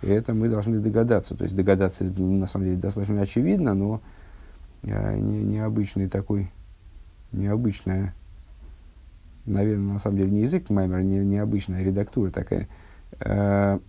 и 0.03 0.07
это 0.07 0.33
мы 0.33 0.49
должны 0.49 0.79
догадаться. 0.79 1.35
То 1.35 1.43
есть 1.43 1.55
догадаться, 1.55 2.03
на 2.05 2.47
самом 2.47 2.65
деле, 2.65 2.77
достаточно 2.77 3.21
очевидно, 3.21 3.73
но 3.73 4.01
э, 4.83 5.17
не, 5.17 5.43
необычный 5.43 6.07
такой, 6.07 6.51
необычная, 7.31 8.13
наверное, 9.45 9.93
на 9.93 9.99
самом 9.99 10.17
деле 10.17 10.29
не 10.29 10.41
язык 10.41 10.69
Маймера, 10.69 11.01
не, 11.01 11.17
необычная 11.17 11.83
редактура 11.83 12.29
такая. 12.29 12.67
Э, 13.19 13.79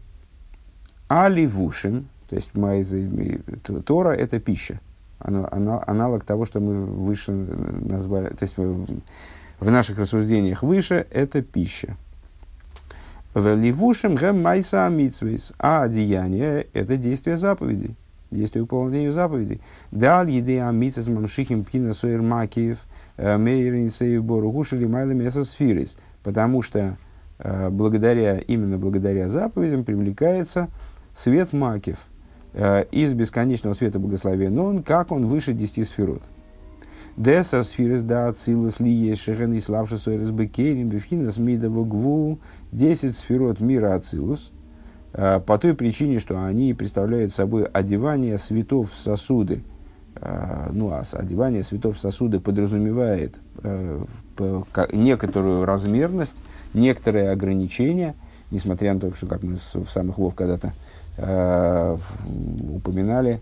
Аливушин, 1.09 2.09
то 2.31 2.37
есть 2.37 2.55
майзы, 2.57 3.41
Тора– 3.85 4.11
это 4.11 4.41
пища. 4.41 4.81
Она, 5.19 5.49
она, 5.51 5.83
аналог 5.87 6.25
того, 6.25 6.47
что 6.47 6.61
мы 6.61 6.85
выше 6.85 7.33
назвали, 7.33 8.29
то 8.29 8.45
есть 8.45 8.57
в, 8.57 9.71
наших 9.71 9.99
рассуждениях 9.99 10.63
выше– 10.63 11.07
это 11.11 11.43
пища. 11.43 11.97
В 13.35 13.55
ливушем 13.57 14.15
гэм 14.15 14.43
майса 14.43 14.89
митсвейс. 14.89 15.53
А 15.59 15.83
одеяние– 15.83 16.67
это 16.73 16.97
действие 16.97 17.37
заповедей. 17.37 17.95
Действие 18.31 18.63
выполнения 18.63 19.13
заповедей. 19.13 19.61
Дал 19.91 20.27
еды 20.27 20.61
амитсвейс 20.61 21.09
мамшихим 21.09 21.65
пхина 21.65 21.95
суэр 21.95 22.23
макиев 22.23 22.79
э, 23.17 23.37
мейрин 23.37 23.91
сейбору 23.91 24.51
гушили 24.51 24.87
майла 24.87 25.13
меса 25.13 25.45
сфирис. 25.45 25.97
Потому 26.23 26.63
что 26.63 26.97
э, 27.39 27.69
благодаря, 27.71 28.39
именно 28.39 28.79
благодаря 28.79 29.29
заповедям 29.29 29.85
привлекается 29.85 30.69
свет 31.17 31.53
макив 31.53 31.97
э, 31.97 32.18
из 32.55 33.13
бесконечного 33.13 33.75
света 33.75 33.99
благословения, 33.99 34.61
он, 34.61 34.83
как 34.83 35.13
он 35.13 35.27
выше 35.27 35.53
десяти 35.53 35.85
сферот. 35.85 36.23
Деса 37.19 37.65
сфирис 37.65 38.03
да 38.03 38.29
ацилус 38.29 38.79
ли 38.79 38.93
ешехен 38.93 39.53
и 39.53 39.61
славши 39.61 39.99
суэрес 39.99 40.31
бекерим 40.31 40.89
бифхинас 40.89 41.37
мидово 41.37 41.85
гвул 41.85 42.39
десять 42.71 43.17
сферот 43.17 43.61
мира 43.61 43.97
ацилус 43.97 44.53
э, 45.15 45.41
по 45.45 45.59
той 45.59 45.75
причине, 45.75 46.21
что 46.21 46.41
они 46.45 46.73
представляют 46.75 47.33
собой 47.33 47.65
одевание 47.65 48.39
светов 48.39 48.93
в 48.93 48.99
сосуды. 49.01 49.65
Э, 50.15 50.69
ну, 50.73 50.91
а 50.91 51.03
одевание 51.13 51.65
светов 51.65 51.97
в 51.97 52.01
сосуды 52.01 52.39
подразумевает 52.39 53.35
э, 53.65 54.05
некоторую 54.93 55.65
размерность, 55.65 56.37
некоторые 56.73 57.31
ограничения, 57.31 58.15
несмотря 58.53 58.95
на 58.95 59.01
то, 59.01 59.13
что, 59.17 59.27
как 59.27 59.43
мы 59.43 59.57
в 59.57 59.91
самых 59.91 60.19
вов 60.19 60.37
когда-то 60.37 60.73
упоминали, 62.75 63.41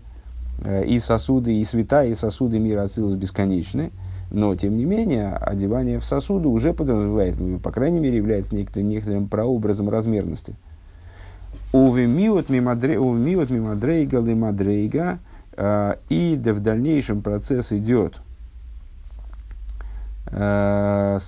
Э, 0.59 0.83
и 0.85 0.99
сосуды, 0.99 1.55
и 1.55 1.63
света, 1.65 2.03
и 2.03 2.15
сосуды 2.15 2.59
мира 2.59 2.83
Ацилус 2.83 3.13
бесконечны, 3.13 3.91
но, 4.31 4.55
тем 4.55 4.75
не 4.75 4.85
менее, 4.85 5.33
одевание 5.33 5.99
в 5.99 6.05
сосуды 6.05 6.47
уже 6.47 6.73
подразумевает, 6.73 7.39
ну, 7.39 7.59
по 7.59 7.71
крайней 7.71 7.99
мере, 7.99 8.17
является 8.17 8.55
некоторым, 8.55 8.89
некоторым 8.89 9.27
прообразом 9.27 9.89
размерности. 9.89 10.55
Увемиот 11.73 12.49
мимадрейга 12.49 14.19
лимадрейга, 14.19 15.19
э, 15.55 15.95
и 16.09 16.39
да 16.41 16.53
в 16.53 16.59
дальнейшем 16.59 17.21
процесс 17.21 17.71
идет, 17.71 18.15
э, 20.31 21.19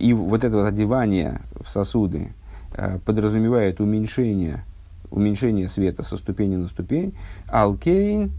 и 0.00 0.12
вот 0.12 0.42
это 0.42 0.56
вот 0.56 0.66
одевание 0.66 1.40
в 1.60 1.70
сосуды 1.70 2.32
подразумевает 3.04 3.80
уменьшение, 3.80 4.62
уменьшение 5.10 5.68
света 5.68 6.02
со 6.02 6.16
ступени 6.16 6.56
на 6.56 6.68
ступень, 6.68 7.14
алкейн, 7.48 8.32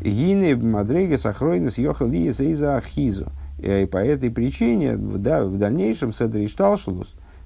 Гины 0.00 0.56
Мадрейга 0.56 1.18
Сахройнес 1.18 1.78
Йохал 1.78 2.10
Иза 2.10 2.76
Ахизу. 2.76 3.32
И 3.58 3.88
по 3.90 3.96
этой 3.96 4.30
причине 4.30 4.96
да, 4.96 5.44
в 5.44 5.56
дальнейшем 5.56 6.12
Седри 6.12 6.48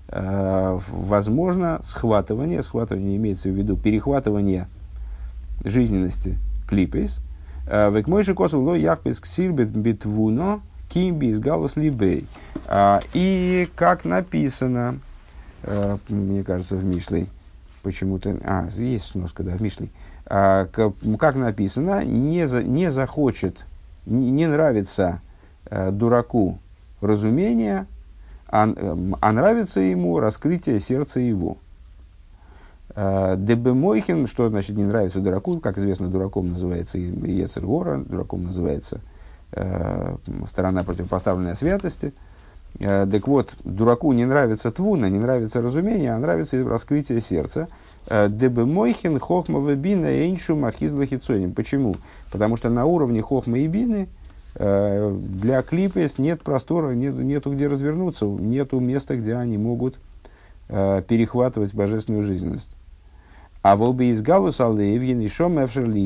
э, 0.09 0.79
возможно 0.91 1.81
схватывание, 1.85 2.63
схватывание 2.63 3.17
имеется 3.17 3.49
в 3.49 3.53
виду 3.53 3.77
перехватывание 3.77 4.67
жизненности 5.65 6.37
клипейс. 6.69 7.21
Э, 7.69 7.93
Век 7.93 8.09
мой 8.09 8.25
же 8.25 8.35
косу 8.35 8.75
яхпес 8.75 9.21
ксирбет 9.21 9.71
битвуно 9.71 10.63
кимби 10.89 11.27
из 11.27 11.39
галус 11.39 11.77
либей. 11.77 12.27
Э, 12.67 12.99
и 13.15 13.69
как 13.77 14.05
написано, 14.05 14.99
мне 16.09 16.43
кажется, 16.43 16.75
в 16.75 16.85
Мишлей, 16.85 17.29
почему-то, 17.83 18.37
а, 18.45 18.69
есть 18.77 19.07
сноска, 19.07 19.43
да, 19.43 19.53
в 19.53 19.61
Мишлей, 19.61 19.91
а, 20.27 20.67
как 20.67 21.35
написано, 21.35 22.05
не, 22.05 22.47
за, 22.47 22.63
не 22.63 22.91
захочет, 22.91 23.67
не, 24.07 24.31
не 24.31 24.47
нравится 24.47 25.21
э, 25.67 25.91
дураку 25.91 26.59
разумение, 27.01 27.87
а, 28.49 28.69
а 29.21 29.33
нравится 29.33 29.81
ему 29.81 30.19
раскрытие 30.19 30.81
сердца 30.81 31.21
его. 31.21 31.57
Э, 32.95 33.37
Дебемойхин, 33.39 34.27
что 34.27 34.49
значит 34.49 34.77
не 34.77 34.85
нравится 34.85 35.21
дураку, 35.21 35.59
как 35.61 35.79
известно, 35.79 36.09
дураком 36.09 36.51
называется 36.51 36.99
Ецергора, 36.99 37.99
дураком 37.99 38.45
называется 38.45 39.01
э, 39.53 40.17
сторона 40.47 40.83
противопоставленной 40.83 41.57
святости. 41.57 42.13
Э, 42.79 43.07
так 43.11 43.27
вот, 43.27 43.55
дураку 43.65 44.13
не 44.13 44.25
нравится 44.25 44.71
твуна, 44.71 45.09
не 45.09 45.19
нравится 45.19 45.61
разумение, 45.61 46.13
а 46.13 46.19
нравится 46.19 46.63
раскрытие 46.65 47.21
сердца– 47.21 47.69
Э, 48.07 48.29
Дебе 48.29 48.65
Мойхин, 48.65 49.19
Хохма 49.19 49.61
Вебина, 49.61 50.07
Эйншу, 50.07 50.57
Махизла 50.57 51.07
Хицоним. 51.07 51.53
Почему? 51.53 51.97
Потому 52.33 52.57
что 52.57 52.71
на 52.71 52.85
уровне 52.87 53.23
Хохма 53.23 53.59
и 53.59 53.67
Бины 53.67 54.09
э, 54.55 55.17
для 55.21 55.63
клипес 55.63 56.19
нет 56.19 56.43
простора, 56.43 56.93
нет, 56.93 57.17
нету 57.19 57.53
где 57.53 57.69
развернуться, 57.69 58.25
нету 58.25 58.81
места, 58.81 59.17
где 59.17 59.35
они 59.35 59.59
могут 59.59 59.99
э, 60.69 61.03
перехватывать 61.07 61.75
божественную 61.75 62.25
жизненность. 62.25 62.71
А 63.63 63.77
волбе 63.77 64.11
из 64.11 64.23
галус 64.23 64.59
алеевин 64.61 65.21
и 65.21 65.29
шом 65.29 65.63
эфшерли 65.63 66.01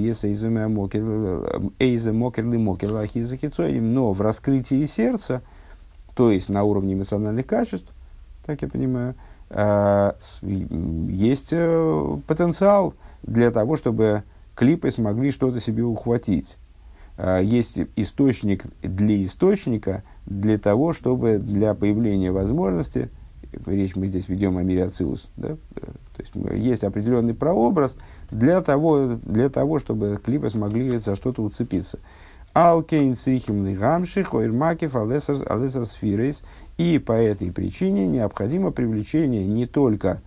эйзе 1.79 2.11
мокерли 2.13 2.57
мокерла 2.57 3.01
ахизахицоим. 3.03 3.95
Но 3.95 4.13
в 4.13 4.21
раскрытии 4.21 4.85
сердца, 4.87 5.43
то 6.15 6.31
есть 6.31 6.49
на 6.49 6.65
уровне 6.65 6.95
эмоциональных 6.95 7.47
качеств, 7.47 7.93
так 8.47 8.63
я 8.63 8.69
понимаю, 8.69 9.15
Э, 9.51 10.13
есть 11.09 11.49
э, 11.53 12.17
потенциал 12.27 12.95
для 13.23 13.51
того, 13.51 13.77
чтобы 13.77 14.25
клипы 14.55 14.91
смогли 14.91 15.31
что-то 15.31 15.61
себе 15.61 15.85
ухватить. 15.85 16.59
Э, 17.17 17.41
есть 17.43 17.79
источник 17.97 18.65
для 18.83 19.25
источника, 19.25 20.03
для 20.27 20.59
того, 20.59 20.93
чтобы 20.93 21.39
для 21.39 21.75
появления 21.75 22.33
возможности, 22.33 23.11
речь 23.67 23.95
мы 23.95 24.07
здесь 24.07 24.29
ведем 24.29 24.57
о 24.57 24.63
мире 24.63 24.85
Ацилус, 24.87 25.31
да? 25.37 25.57
то 25.75 26.19
есть 26.19 26.33
есть 26.61 26.83
определенный 26.83 27.35
прообраз 27.35 27.97
для 28.33 28.61
того, 28.63 29.17
для 29.23 29.49
того 29.51 29.79
чтобы 29.79 30.19
клипы 30.25 30.51
смогли 30.51 30.99
за 30.99 31.15
что-то 31.15 31.43
уцепиться. 31.43 32.01
Алкейн 32.55 33.17
срихим 33.17 33.75
гамших, 33.75 34.33
ойрмакив 34.33 34.95
алесар 34.95 35.87
сфирейс. 35.87 36.45
И 36.79 36.99
по 36.99 37.13
этой 37.13 37.53
причине 37.53 38.07
необходимо 38.07 38.71
привлечение 38.71 39.45
не 39.45 39.67
только 39.67 40.21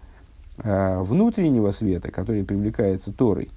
э, 0.58 1.00
внутреннего 1.02 1.72
света, 1.72 2.12
который 2.12 2.44
привлекается 2.44 3.14
Торой, 3.14 3.50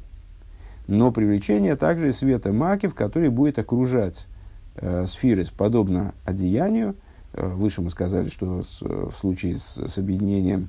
но 0.86 1.10
привлечение 1.10 1.74
также 1.74 2.12
света 2.12 2.52
макив, 2.52 2.94
который 2.94 3.28
будет 3.28 3.58
окружать 3.58 4.26
э, 4.76 5.04
сферы, 5.06 5.44
подобно 5.56 6.14
одеянию. 6.24 6.94
Э, 7.32 7.48
выше 7.48 7.82
мы 7.82 7.90
сказали, 7.90 8.28
что 8.28 8.62
с, 8.62 8.82
в 8.82 9.12
случае 9.18 9.56
с, 9.56 9.84
с 9.88 9.98
объединением, 9.98 10.68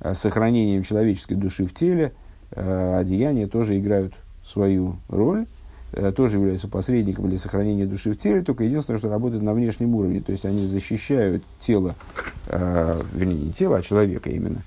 э, 0.00 0.12
сохранением 0.14 0.82
человеческой 0.82 1.34
души 1.34 1.66
в 1.66 1.74
теле, 1.74 2.12
э, 2.50 2.98
одеяния 2.98 3.46
тоже 3.46 3.78
играют 3.78 4.14
свою 4.42 4.96
роль. 5.08 5.46
Э, 5.92 6.12
тоже 6.12 6.36
являются 6.36 6.68
посредником 6.68 7.28
для 7.30 7.38
сохранения 7.38 7.86
души 7.86 8.12
в 8.12 8.18
теле, 8.18 8.42
только 8.42 8.64
единственное, 8.64 8.98
что 8.98 9.08
работают 9.08 9.42
на 9.42 9.54
внешнем 9.54 9.94
уровне, 9.94 10.20
то 10.20 10.32
есть 10.32 10.44
они 10.44 10.66
защищают 10.66 11.42
тело, 11.60 11.94
э, 12.48 13.00
вернее, 13.14 13.46
не 13.46 13.52
тело, 13.52 13.78
а 13.78 13.82
человека 13.82 14.28
именно, 14.28 14.62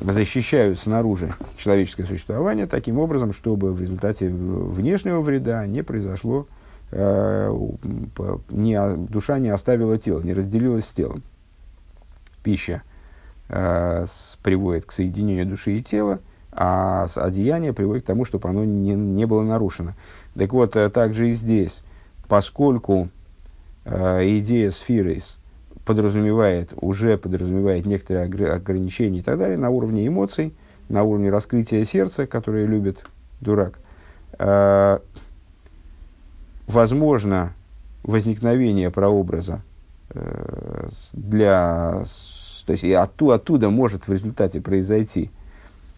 защищают 0.00 0.78
снаружи 0.78 1.34
человеческое 1.56 2.04
существование 2.04 2.66
таким 2.66 2.98
образом, 2.98 3.32
чтобы 3.32 3.72
в 3.72 3.80
результате 3.80 4.28
внешнего 4.28 5.20
вреда 5.20 5.66
не 5.66 5.82
произошло, 5.82 6.46
э, 6.92 7.52
не, 8.50 8.96
душа 9.08 9.40
не 9.40 9.48
оставила 9.48 9.98
тело, 9.98 10.20
не 10.20 10.32
разделилась 10.32 10.84
с 10.84 10.92
телом. 10.92 11.24
Пища 12.44 12.82
э, 13.48 14.06
с, 14.06 14.38
приводит 14.44 14.84
к 14.84 14.92
соединению 14.92 15.46
души 15.46 15.78
и 15.78 15.82
тела, 15.82 16.20
а 16.52 17.06
одеяние 17.16 17.72
приводит 17.72 18.04
к 18.04 18.06
тому, 18.06 18.24
чтобы 18.24 18.48
оно 18.48 18.64
не, 18.64 18.94
не 18.94 19.26
было 19.26 19.42
нарушено. 19.42 19.94
Так 20.36 20.52
вот, 20.52 20.76
э, 20.76 20.88
также 20.88 21.30
и 21.30 21.34
здесь, 21.34 21.82
поскольку 22.28 23.10
э, 23.84 24.38
идея 24.38 24.70
сферы 24.70 25.18
подразумевает, 25.84 26.72
уже 26.80 27.18
подразумевает 27.18 27.86
некоторые 27.86 28.52
ограничения 28.54 29.18
и 29.18 29.22
так 29.22 29.38
далее 29.38 29.58
на 29.58 29.70
уровне 29.70 30.06
эмоций, 30.06 30.54
на 30.88 31.02
уровне 31.02 31.30
раскрытия 31.30 31.84
сердца, 31.84 32.26
которое 32.26 32.66
любит 32.66 33.04
дурак, 33.40 33.78
э, 34.38 34.98
возможно 36.66 37.52
возникновение 38.02 38.90
прообраза 38.90 39.62
для, 41.12 42.04
то 42.66 42.72
есть 42.72 42.84
и 42.84 42.92
оттуда, 42.92 43.34
оттуда 43.34 43.70
может 43.70 44.08
в 44.08 44.12
результате 44.12 44.60
произойти 44.60 45.30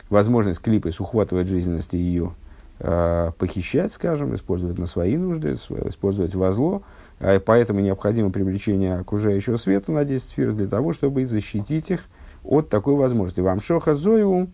возможность 0.09 0.61
клипы 0.61 0.91
ухватывать 0.99 1.49
жизненность 1.49 1.95
и 1.95 1.99
ее 1.99 2.33
э, 2.33 2.44
похищать, 2.79 3.93
скажем, 3.93 4.35
использовать 4.35 4.79
на 4.79 4.87
свои 4.87 5.17
нужды, 5.17 5.53
использовать 5.53 6.35
во 6.35 6.53
зло. 6.53 6.83
А 7.21 7.39
поэтому 7.39 7.81
необходимо 7.81 8.31
привлечение 8.31 8.97
окружающего 8.97 9.57
света 9.57 9.93
на 9.93 10.05
10 10.05 10.25
сфер 10.25 10.53
для 10.53 10.67
того, 10.67 10.93
чтобы 10.93 11.25
защитить 11.27 11.91
их 11.91 12.01
от 12.43 12.69
такой 12.69 12.95
возможности. 12.97 13.41
Вам 13.41 13.61
шоха 13.61 13.95
зою 13.95 14.49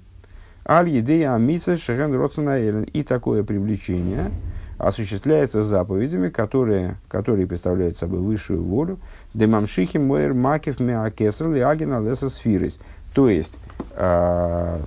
аль 0.67 0.89
едея 0.89 1.35
амиса 1.35 1.77
шеген 1.77 2.15
роценаэлен. 2.15 2.85
И 2.85 3.03
такое 3.03 3.43
привлечение 3.43 4.31
осуществляется 4.79 5.63
заповедями, 5.63 6.31
которые, 6.31 6.97
которые 7.09 7.47
представляют 7.47 7.99
собой 7.99 8.21
высшую 8.21 8.63
волю. 8.63 8.99
Демамшихи 9.35 9.99
муэр 9.99 10.33
макев 10.33 10.81
меакеср 10.81 11.49
лиагина 11.51 12.01
леса 12.03 12.31
сфирис. 12.31 12.79
То 13.15 13.29
есть, 13.29 13.59
э, 13.97 14.79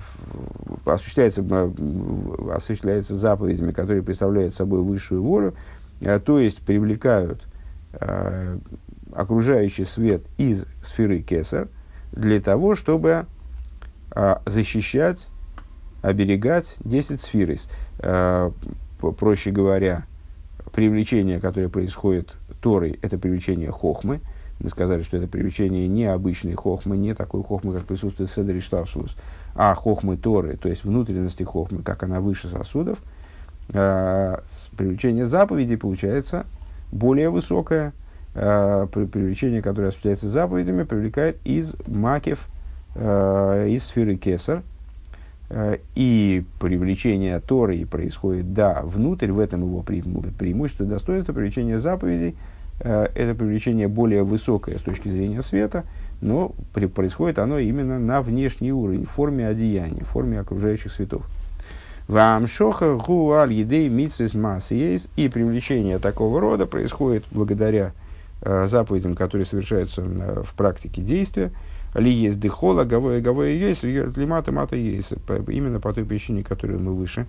осуществляется, 0.84 1.44
осуществляется 2.52 3.16
заповедями, 3.16 3.72
которые 3.72 4.02
представляют 4.02 4.54
собой 4.54 4.82
высшую 4.82 5.22
волю, 5.22 5.54
э, 6.00 6.20
то 6.20 6.38
есть 6.38 6.58
привлекают 6.58 7.42
э, 7.92 8.58
окружающий 9.12 9.84
свет 9.84 10.22
из 10.38 10.66
сферы 10.82 11.20
Кесар 11.20 11.68
для 12.12 12.40
того, 12.40 12.74
чтобы 12.74 13.26
э, 14.14 14.36
защищать, 14.46 15.26
оберегать 16.02 16.76
10 16.84 17.20
сфер. 17.22 17.56
Э, 17.98 18.50
проще 19.18 19.50
говоря, 19.50 20.06
привлечение, 20.72 21.40
которое 21.40 21.68
происходит 21.68 22.34
Торой, 22.60 22.98
это 23.02 23.18
привлечение 23.18 23.70
хохмы. 23.70 24.20
Мы 24.60 24.70
сказали, 24.70 25.02
что 25.02 25.16
это 25.16 25.26
привлечение 25.26 25.88
не 25.88 26.06
обычной 26.06 26.54
хохмы, 26.54 26.96
не 26.96 27.14
такой 27.14 27.42
хохмы, 27.42 27.74
как 27.74 27.84
присутствует 27.84 28.30
в 28.30 28.34
Седри 28.34 28.60
Шталшус, 28.60 29.16
а 29.54 29.74
хохмы 29.74 30.16
Торы, 30.16 30.56
то 30.56 30.68
есть 30.68 30.84
внутренности 30.84 31.42
хохмы, 31.42 31.82
как 31.82 32.02
она 32.02 32.20
выше 32.20 32.48
сосудов. 32.48 32.98
Э, 33.68 34.38
привлечение 34.76 35.26
заповедей 35.26 35.76
получается 35.76 36.46
более 36.92 37.30
высокое. 37.30 37.92
Э, 38.34 38.86
привлечение, 38.90 39.62
которое 39.62 39.88
осуществляется 39.88 40.28
заповедями, 40.28 40.82
привлекает 40.82 41.38
из 41.44 41.74
макев, 41.86 42.48
э, 42.94 43.68
из 43.70 43.84
сферы 43.84 44.16
Кесар– 44.16 44.62
Э, 45.50 45.78
и 45.94 46.44
привлечение 46.58 47.38
Торы 47.40 47.84
происходит, 47.86 48.52
да, 48.54 48.80
внутрь, 48.82 49.30
в 49.30 49.38
этом 49.38 49.62
его 49.62 49.82
преимущество, 49.82 50.86
достоинство, 50.86 51.32
привлечение 51.32 51.78
заповедей, 51.78 52.34
э, 52.80 53.08
это 53.14 53.34
привлечение 53.34 53.88
более 53.88 54.22
высокое 54.22 54.78
с 54.78 54.80
точки 54.80 55.08
зрения 55.08 55.42
света, 55.42 55.84
но 56.20 56.54
при, 56.72 56.86
происходит 56.86 57.38
оно 57.38 57.58
именно 57.58 57.98
на 57.98 58.22
внешний 58.22 58.72
уровень, 58.72 59.04
в 59.04 59.10
форме 59.10 59.46
одеяния, 59.46 60.04
в 60.04 60.08
форме 60.08 60.40
окружающих 60.40 60.92
светов. 60.92 61.26
Вам 62.08 62.46
шоха 62.46 62.96
гуаль 62.96 63.52
едей 63.52 63.88
митсвис 63.88 64.34
есть 64.70 65.08
и 65.16 65.28
привлечение 65.28 65.98
такого 65.98 66.40
рода 66.40 66.66
происходит 66.66 67.24
благодаря 67.30 67.92
э, 68.42 68.66
заповедям, 68.66 69.14
которые 69.14 69.46
совершаются 69.46 70.02
в 70.02 70.54
практике 70.54 71.00
действия, 71.00 71.50
ли 71.94 72.10
есть 72.10 72.40
дыхола, 72.40 72.84
гавоя, 72.84 73.20
гавоя 73.20 73.50
есть, 73.50 73.84
лимата, 73.84 74.52
мата 74.52 74.76
есть. 74.76 75.12
Именно 75.48 75.80
по 75.80 75.92
той 75.92 76.04
причине, 76.04 76.42
которую 76.42 76.82
мы 76.82 76.94
выше 76.94 77.26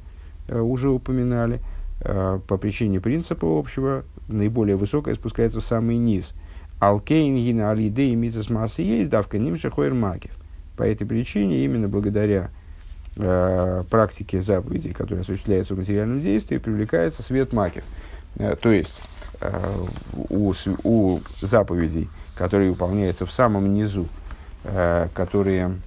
э, 0.47 0.59
уже 0.59 0.89
упоминали, 0.89 1.61
э, 2.01 2.39
по 2.47 2.57
причине 2.57 2.99
принципа 2.99 3.47
общего, 3.47 4.03
наиболее 4.27 4.75
высокое 4.75 5.15
спускается 5.15 5.61
в 5.61 5.65
самый 5.65 5.97
низ. 5.97 6.33
Алкейн, 6.87 7.35
гина, 7.35 7.71
алиде 7.71 8.09
и 8.09 8.15
мизас 8.15 8.49
массы 8.49 8.81
есть, 8.81 9.09
давка 9.09 9.39
нимша 9.39 9.71
макев. 9.93 10.31
По 10.77 10.83
этой 10.83 11.05
причине, 11.05 11.63
именно 11.63 11.87
благодаря 11.87 12.49
э, 13.15 13.83
практике 13.89 14.41
заповедей, 14.41 14.93
которая 14.93 15.21
осуществляется 15.21 15.73
в 15.73 15.77
материальном 15.77 16.21
действии, 16.21 16.57
привлекается 16.57 17.23
свет 17.23 17.53
макев. 17.53 17.83
Э, 18.35 18.55
то 18.59 18.71
есть, 18.71 19.01
э, 19.41 19.85
у, 20.29 20.53
у 20.83 21.19
заповедей, 21.39 22.09
которые 22.35 22.71
выполняются 22.71 23.25
в 23.25 23.31
самом 23.31 23.73
низу, 23.73 24.07
Э, 24.67 25.09
которые 25.13 25.79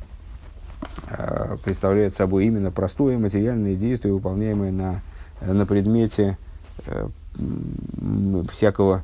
э, 1.08 1.56
представляют 1.64 2.14
собой 2.14 2.46
именно 2.46 2.70
простое 2.70 3.18
материальное 3.18 3.74
действие, 3.74 4.14
выполняемое 4.14 4.70
на, 4.70 5.02
на 5.40 5.66
предмете 5.66 6.38
э, 6.87 7.08
всякого 8.52 9.02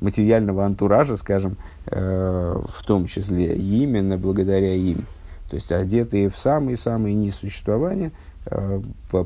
материального 0.00 0.64
антуража, 0.64 1.16
скажем, 1.16 1.56
в 1.86 2.82
том 2.86 3.06
числе, 3.06 3.56
именно 3.56 4.18
благодаря 4.18 4.74
им. 4.74 5.06
То 5.48 5.56
есть, 5.56 5.72
одетые 5.72 6.28
в 6.28 6.36
самый-самый 6.36 7.14
низ 7.14 7.36
существования, 7.36 8.12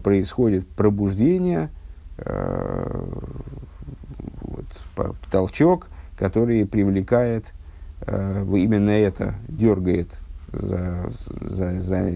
происходит 0.02 0.68
пробуждение, 0.68 1.70
вот, 4.42 5.20
толчок, 5.30 5.88
который 6.16 6.66
привлекает 6.66 7.46
э, 8.02 8.44
именно 8.56 8.90
это 8.90 9.34
дергает 9.48 10.08
за, 10.52 11.10
за, 11.40 11.80
за, 11.80 12.12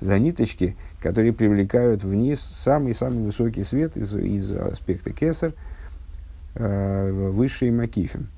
за 0.00 0.18
ниточки, 0.18 0.76
которые 1.00 1.32
привлекают 1.32 2.04
вниз 2.04 2.40
самый-самый 2.40 3.24
высокий 3.24 3.64
свет 3.64 3.96
из, 3.96 4.14
из 4.14 4.52
аспекта 4.52 5.12
кесар, 5.12 5.50
э, 5.50 5.73
высший 6.54 7.70
макифим. 7.70 8.28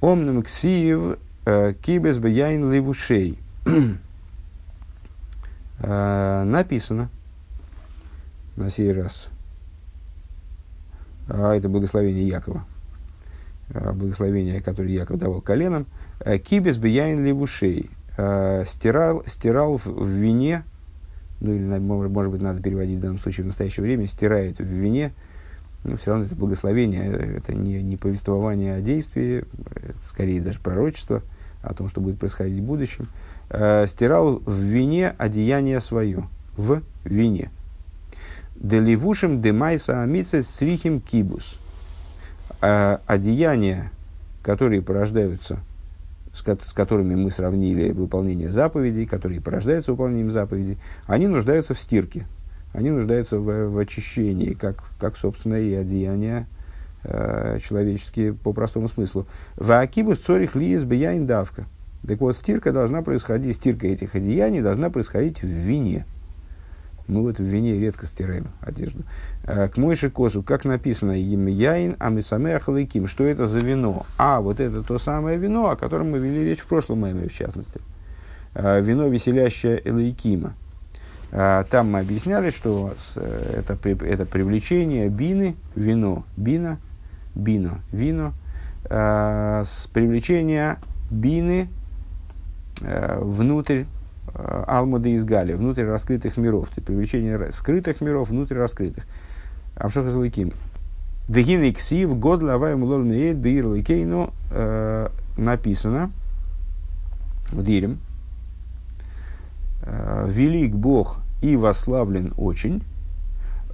Омным 0.00 0.42
ксиев 0.42 1.18
э, 1.44 1.74
кибес 1.74 2.18
бияин 2.18 2.72
левушей. 2.72 3.38
Э, 5.84 6.44
написано 6.44 7.10
на 8.54 8.70
сей 8.70 8.92
раз. 8.92 9.30
А 11.28 11.56
это 11.56 11.68
благословение 11.68 12.26
Якова. 12.28 12.64
Э, 13.70 13.92
благословения, 13.92 14.60
которое 14.60 14.90
Яков 14.90 15.18
давал 15.18 15.40
коленам, 15.40 15.86
э, 16.20 16.38
кибес 16.38 16.76
бияин 16.76 17.24
левушей, 17.24 17.90
э, 18.16 18.64
стирал, 18.66 19.24
стирал 19.26 19.76
в 19.76 20.06
вине, 20.06 20.62
ну 21.40 21.54
или, 21.54 21.78
может 21.78 22.30
быть, 22.30 22.42
надо 22.42 22.62
переводить 22.62 22.98
в 22.98 23.02
данном 23.02 23.18
случае 23.18 23.44
в 23.44 23.46
настоящее 23.48 23.82
время, 23.82 24.06
стирает 24.06 24.58
в 24.58 24.64
вине, 24.64 25.12
но 25.84 25.96
все 25.96 26.12
равно 26.12 26.26
это 26.26 26.34
благословение, 26.34 27.10
это 27.10 27.54
не, 27.54 27.82
не 27.82 27.96
повествование 27.96 28.74
о 28.74 28.80
действии, 28.80 29.44
это 29.74 29.98
скорее 30.02 30.40
даже 30.40 30.60
пророчество 30.60 31.22
о 31.62 31.74
том, 31.74 31.88
что 31.88 32.00
будет 32.00 32.18
происходить 32.18 32.60
в 32.60 32.66
будущем, 32.66 33.06
стирал 33.48 34.40
в 34.44 34.54
вине 34.54 35.14
одеяние 35.18 35.80
свое, 35.80 36.24
в 36.56 36.82
вине. 37.04 37.50
Деливушим 38.56 39.40
демайса 39.40 40.02
амица 40.02 40.42
срихим 40.42 41.00
кибус– 41.00 41.58
а 42.62 43.00
одеяния, 43.06 43.90
которые 44.42 44.82
порождаются, 44.82 45.58
с, 46.32 46.38
с 46.42 46.72
которыми 46.72 47.16
мы 47.16 47.32
сравнили 47.32 47.90
выполнение 47.90 48.50
заповедей, 48.50 49.04
которые 49.04 49.40
порождаются 49.40 49.90
выполнением 49.90 50.30
заповедей, 50.30 50.78
они 51.06 51.26
нуждаются 51.26 51.74
в 51.74 51.80
стирке, 51.80 52.24
они 52.72 52.90
нуждаются 52.90 53.38
в, 53.38 53.68
в 53.68 53.78
очищении, 53.78 54.54
как, 54.54 54.82
как, 54.98 55.16
собственно, 55.16 55.54
и 55.54 55.74
одеяния 55.74 56.46
э, 57.04 57.58
человеческие 57.66 58.32
по 58.32 58.52
простому 58.52 58.88
смыслу. 58.88 59.26
В 59.56 59.78
Акибус 59.78 60.18
цорих 60.18 60.54
лиес 60.54 60.84
бияин 60.84 61.26
давка. 61.26 61.66
Так 62.06 62.20
вот, 62.20 62.36
стирка 62.36 62.72
должна 62.72 63.02
происходить, 63.02 63.56
стирка 63.56 63.86
этих 63.86 64.14
одеяний 64.14 64.60
должна 64.60 64.90
происходить 64.90 65.42
в 65.42 65.46
вине. 65.46 66.04
Мы 67.08 67.22
вот 67.22 67.38
в 67.38 67.42
вине 67.42 67.78
редко 67.78 68.06
стираем 68.06 68.48
одежду. 68.60 69.02
Э, 69.44 69.68
к 69.68 69.76
Мойше 69.76 70.10
Косу, 70.10 70.42
как 70.42 70.64
написано, 70.64 71.12
им 71.12 71.46
яин 71.46 71.96
амисаме 71.98 72.56
ахалыким, 72.56 73.06
что 73.06 73.24
это 73.24 73.46
за 73.46 73.58
вино? 73.58 74.06
А, 74.18 74.40
вот 74.40 74.60
это 74.60 74.82
то 74.82 74.98
самое 74.98 75.36
вино, 75.36 75.70
о 75.70 75.76
котором 75.76 76.10
мы 76.10 76.18
вели 76.18 76.44
речь 76.44 76.60
в 76.60 76.66
прошлом 76.66 77.04
меме, 77.04 77.28
в 77.28 77.34
частности. 77.34 77.80
Э, 78.54 78.80
вино 78.80 79.08
веселящее 79.08 79.82
Элайкима. 79.84 80.54
Э, 81.32 81.64
там 81.68 81.90
мы 81.90 82.00
объясняли, 82.00 82.50
что 82.50 82.94
это, 83.16 83.76
это 84.04 84.26
привлечение 84.26 85.08
бины, 85.08 85.56
вино, 85.74 86.24
бина, 86.36 86.78
бино, 87.34 87.80
вино, 87.90 88.32
с 88.84 89.88
привлечения 89.92 90.78
бины 91.10 91.68
внутрь 92.80 93.84
Алмуда 94.34 95.08
из 95.08 95.24
Гали, 95.24 95.54
внутрь 95.54 95.84
раскрытых 95.84 96.36
миров, 96.36 96.68
то 96.68 96.74
есть 96.76 96.86
привлечение 96.86 97.52
скрытых 97.52 98.00
миров 98.00 98.28
внутрь 98.28 98.56
раскрытых. 98.56 99.04
Амшоха 99.76 100.10
Злыким. 100.10 100.52
Дегин 101.28 101.62
Иксив, 101.62 102.18
год 102.18 102.42
лавай 102.42 102.74
мулол 102.76 103.02
меет 103.02 103.36
бир 103.36 103.72
ликейну 103.72 104.32
э, 104.50 105.08
написано 105.36 106.10
в 107.50 107.62
Дирем. 107.62 107.98
Э, 109.82 110.26
Велик 110.28 110.74
Бог 110.74 111.21
и 111.42 111.56
вославлен 111.56 112.32
очень 112.36 112.82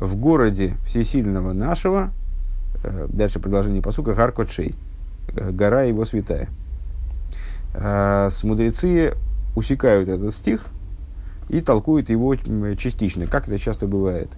в 0.01 0.17
городе 0.17 0.75
всесильного 0.87 1.53
нашего, 1.53 2.11
э, 2.83 3.07
дальше 3.11 3.39
продолжение 3.39 3.83
посука, 3.83 4.15
Гаркотшей. 4.15 4.75
гора 5.35 5.83
его 5.83 6.05
святая. 6.05 6.49
А, 7.75 8.31
с 8.31 8.43
мудрецы 8.45 9.15
усекают 9.55 10.09
этот 10.09 10.35
стих 10.35 10.65
и 11.51 11.61
толкуют 11.61 12.09
его 12.09 12.35
частично, 12.77 13.27
как 13.27 13.47
это 13.47 13.59
часто 13.59 13.87
бывает. 13.87 14.31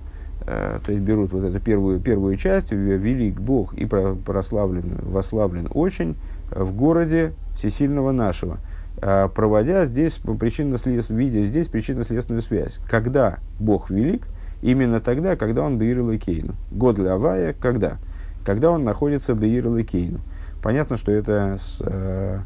То 0.46 0.80
есть 0.88 1.02
берут 1.02 1.32
вот 1.32 1.44
эту 1.44 1.60
первую, 1.60 2.00
первую 2.00 2.36
часть, 2.36 2.72
велик 2.72 3.40
Бог 3.40 3.74
и 3.74 3.84
прославлен, 3.84 4.98
вославлен 5.02 5.68
очень 5.70 6.16
в 6.50 6.72
городе 6.72 7.34
всесильного 7.56 8.10
нашего, 8.10 8.58
проводя 9.00 9.86
здесь 9.86 10.18
причинно 10.18 10.76
видя 11.08 11.44
здесь 11.44 11.68
причинно-следственную 11.68 12.42
связь. 12.42 12.80
Когда 12.88 13.38
Бог 13.58 13.90
велик, 13.90 14.26
именно 14.62 15.00
тогда, 15.00 15.36
когда 15.36 15.62
он 15.62 15.78
Беир 15.78 16.02
Лейкейну. 16.02 16.54
Год 16.70 16.96
для 16.96 17.14
Авая, 17.14 17.54
когда? 17.58 17.98
Когда 18.44 18.70
он 18.70 18.84
находится 18.84 19.34
Беир 19.34 19.68
Лейкейну. 19.68 20.20
Понятно, 20.62 20.96
что 20.96 21.10
это 21.12 21.56
с, 21.58 21.80
э, 21.80 22.40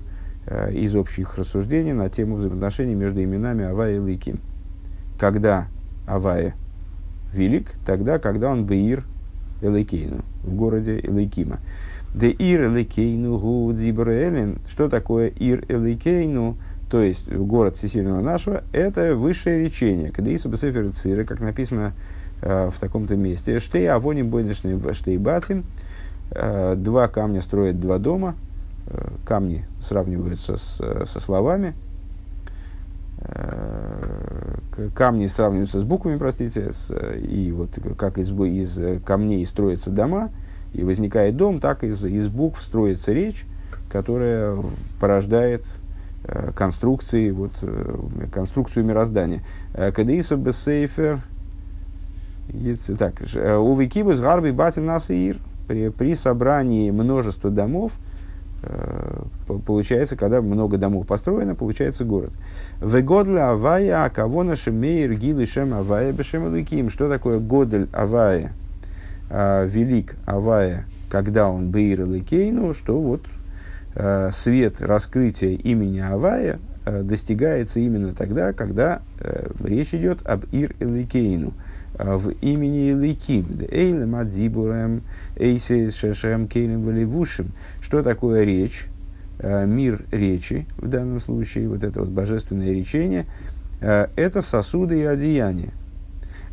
Э, 0.47 0.71
из 0.73 0.95
общих 0.95 1.39
рассуждений 1.39 1.93
на 1.93 2.11
тему 2.11 2.37
взаимоотношений 2.37 2.95
между 2.95 3.23
именами 3.23 3.65
Авая 3.65 3.97
и 3.97 3.99
Лейким. 3.99 4.41
Когда 5.19 5.69
Авая 6.07 6.55
велик, 7.33 7.73
тогда, 7.87 8.19
когда 8.19 8.51
он 8.51 8.67
Беир 8.67 9.05
Элейкейну, 9.63 10.21
в 10.43 10.55
городе 10.55 11.01
Элейкима. 11.01 11.61
Де 12.15 12.31
Ир 12.31 12.67
Элейкейну 12.67 13.39
гу 13.39 13.73
Дзибрелин. 13.73 14.59
Что 14.71 14.89
такое 14.89 15.29
Ир 15.29 15.65
Элейкейну? 15.69 16.57
То 16.91 17.03
есть 17.03 17.29
город 17.29 17.77
всесильного 17.77 18.21
нашего, 18.21 18.63
это 18.73 19.17
высшее 19.17 19.65
речение. 19.65 20.13
Когда 20.13 20.31
Иса 20.31 20.49
Бесефер 20.49 20.93
Цира, 20.93 21.25
как 21.25 21.41
написано 21.41 21.93
э, 22.41 22.71
в 22.71 22.79
таком-то 22.79 23.17
месте, 23.17 23.59
Штей 23.59 23.89
Авони 23.91 24.23
Бойнишный 24.23 24.79
Штей 24.95 25.19
Батим, 25.19 25.65
э, 26.31 26.77
два 26.77 27.09
камня 27.09 27.41
строят 27.41 27.81
два 27.81 27.99
дома, 27.99 28.37
Э, 28.87 29.09
камни 29.25 29.65
сравниваются 29.81 30.59
с, 30.59 30.77
со 31.07 31.21
словами, 31.21 31.75
э, 33.21 34.59
камни 34.95 35.27
сравниваются 35.27 35.81
с 35.81 35.85
буквами, 35.85 36.19
простите, 36.19 36.71
с, 36.71 36.95
и 37.17 37.51
вот 37.53 37.71
как 37.97 38.19
из, 38.19 38.31
из 38.31 39.03
камней 39.05 39.47
строятся 39.47 39.91
дома, 39.91 40.29
и 40.75 40.83
возникает 40.83 41.37
дом, 41.37 41.61
так 41.61 41.85
из, 41.85 42.05
из 42.05 42.29
букв 42.29 42.63
строится 42.63 43.13
речь, 43.13 43.45
которая 43.91 44.59
порождает 45.01 45.65
э, 46.25 46.51
конструкции, 46.55 47.31
вот, 47.31 47.53
конструкцию 48.33 48.85
мироздания. 48.85 49.43
Кадиса 49.73 50.37
бесейфер, 50.37 51.21
так, 52.99 53.21
увекибус 53.23 54.21
гарби 54.21 54.51
батин 54.51 54.87
насир, 54.87 55.39
при, 55.67 55.89
при 55.89 56.15
собрании 56.15 56.91
множества 56.91 57.51
домов, 57.51 57.93
Э, 58.67 59.23
получается, 59.67 60.17
когда 60.17 60.41
много 60.41 60.79
домов 60.79 61.07
построено, 61.07 61.55
получается 61.55 62.05
город. 62.05 62.33
Вегодля 62.81 63.51
авая 63.51 64.05
акавона 64.05 64.57
шемейр 64.57 65.15
гилы 65.15 65.47
шем 65.47 65.75
авая 65.75 66.13
бешем 66.13 66.89
Что 66.89 67.09
такое 67.09 67.39
годль 67.39 67.89
авая, 67.93 68.53
а, 68.53 68.64
велик 69.67 70.17
авая, 70.27 70.87
когда 71.11 71.49
он 71.49 71.71
бейр 71.71 72.07
ликейну, 72.07 72.75
что 72.75 73.01
вот 73.01 73.23
а, 73.97 74.31
свет 74.33 74.81
раскрытия 74.81 75.57
имени 75.57 76.01
авая 76.01 76.59
а, 76.85 77.03
достигается 77.03 77.79
именно 77.79 78.13
тогда, 78.15 78.53
когда 78.53 79.03
а, 79.21 79.53
речь 79.63 79.95
идет 79.95 80.27
об 80.27 80.45
ир 80.53 80.75
эликейну 80.81 81.53
в 81.97 82.31
имени 82.41 82.91
Ликим, 82.91 83.61
Эйлем 83.71 84.17
Адзибурем, 84.17 85.03
Эйсейс 85.37 85.95
Шешем 85.95 86.49
Кейлем 86.49 86.83
Валивушим. 86.83 87.53
Что 87.81 88.03
такое 88.03 88.43
речь? 88.43 88.87
Мир 89.41 90.05
речи, 90.11 90.67
в 90.77 90.89
данном 90.89 91.21
случае, 91.21 91.69
вот 91.69 91.85
это 91.85 92.01
вот 92.01 92.09
божественное 92.09 92.73
речение, 92.73 93.27
это 93.81 94.43
сосуды 94.43 95.03
и 95.03 95.05
одеяния. 95.05 95.71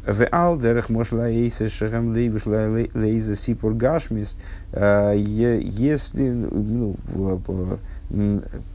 В 0.06 0.28
алдерах 0.32 0.90
мошла 0.90 1.30
эйса 1.30 1.70
шахам 1.70 2.14
лейвишла 2.14 2.68
лейза 2.68 3.36
сипур 3.36 3.74
гашмис, 3.74 4.36
если, 4.74 6.30
ну, 6.30 6.96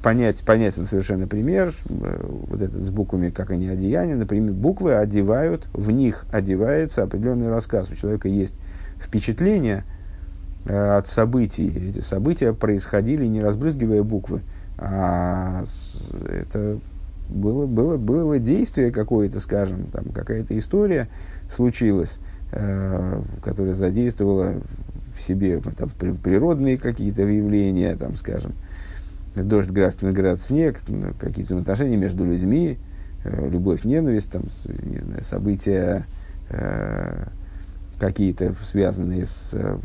понять, 0.03 0.41
понятен 0.43 0.87
совершенно 0.87 1.27
пример, 1.27 1.73
э, 1.89 2.27
вот 2.49 2.61
этот 2.61 2.85
с 2.85 2.91
буквами, 2.91 3.31
как 3.31 3.51
они 3.51 3.69
одеяния, 3.69 4.17
например, 4.17 4.53
буквы 4.53 4.95
одевают, 4.95 5.67
в 5.73 5.91
них 5.91 6.25
одевается 6.31 7.03
определенный 7.03 7.49
рассказ. 7.49 7.91
У 7.91 7.97
человека 7.97 8.29
есть 8.29 8.55
впечатление 8.99 9.85
э, 10.65 10.97
от 10.97 11.07
событий. 11.07 11.69
Эти 11.91 12.01
события 12.01 12.53
происходили 12.53 13.27
не 13.27 13.43
разбрызгивая 13.43 14.03
буквы, 14.03 14.41
а 14.79 15.65
это 16.29 16.79
было, 17.29 17.67
было, 17.67 17.97
было 17.97 18.39
действие 18.39 18.91
какое-то, 18.91 19.41
скажем, 19.41 19.87
там 19.93 20.07
какая-то 20.07 20.57
история 20.57 21.09
случилась, 21.51 22.19
э, 22.53 23.23
которая 23.43 23.75
задействовала 23.75 24.55
в 25.17 25.23
себе 25.23 25.61
там, 25.77 25.91
природные 25.91 26.79
какие-то 26.79 27.23
явления, 27.23 27.97
там, 27.97 28.17
скажем, 28.17 28.53
дождь, 29.35 29.71
град, 29.71 30.01
виноград, 30.01 30.41
снег, 30.41 30.81
ну, 30.89 31.13
какие-то 31.19 31.59
отношения 31.59 31.97
между 31.97 32.25
людьми, 32.25 32.79
э, 33.25 33.49
любовь, 33.49 33.85
ненависть, 33.85 34.31
там, 34.31 34.45
не 34.83 34.99
знаю, 34.99 35.23
события 35.23 36.07
э, 36.51 37.27
какие-то 37.99 38.55
связанные 38.71 39.25
с 39.25 39.53
э, 39.55 39.79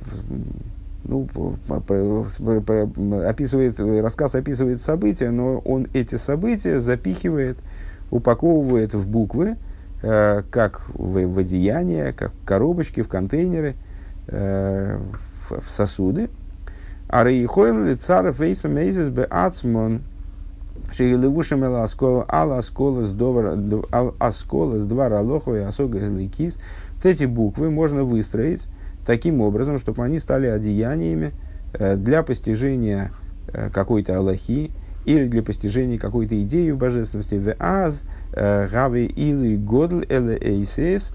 ну, 1.03 1.27
описывает, 3.25 3.79
рассказ 3.79 4.35
описывает 4.35 4.81
события, 4.81 5.31
но 5.31 5.59
он 5.59 5.87
эти 5.93 6.15
события 6.15 6.79
запихивает, 6.79 7.57
упаковывает 8.11 8.93
в 8.93 9.07
буквы, 9.07 9.57
э, 10.03 10.43
как 10.51 10.83
в, 10.93 11.25
в 11.25 11.39
одеяния, 11.39 12.13
как 12.13 12.33
в 12.33 12.45
коробочки, 12.45 13.01
в 13.01 13.07
контейнеры, 13.07 13.75
э, 14.27 14.99
в, 15.49 15.61
в 15.61 15.71
сосуды, 15.71 16.29
а 17.07 17.23
рейхойл 17.23 17.83
ли 17.85 17.95
цар 17.95 18.31
фейса 18.31 18.69
мейзис 18.69 19.09
бе 19.09 19.23
ацмон, 19.23 20.01
шейлевушем 20.93 21.63
эл 21.63 21.77
аскола, 21.77 22.25
ал 22.29 22.53
аскола 22.53 23.01
с 24.77 24.85
двора 24.85 25.21
лохова 25.21 25.55
и 25.55 25.61
асога 25.61 25.99
из 25.99 26.09
лейкис. 26.11 26.57
Вот 26.95 27.05
эти 27.05 27.25
буквы 27.25 27.69
можно 27.71 28.03
выстроить 28.03 28.67
таким 29.05 29.41
образом, 29.41 29.79
чтобы 29.79 30.03
они 30.03 30.19
стали 30.19 30.47
одеяниями 30.47 31.31
э, 31.73 31.95
для 31.95 32.23
постижения 32.23 33.11
э, 33.47 33.69
какой-то 33.71 34.17
аллахи 34.17 34.71
или 35.05 35.27
для 35.27 35.41
постижения 35.41 35.97
какой-то 35.97 36.41
идеи 36.43 36.71
в 36.71 36.77
божественности. 36.77 37.35
В 37.35 37.55
аз 37.59 38.03
э, 38.33 38.67
гаве 38.67 39.05
или 39.05 39.55
годл 39.57 40.01
эйсес. 40.09 41.13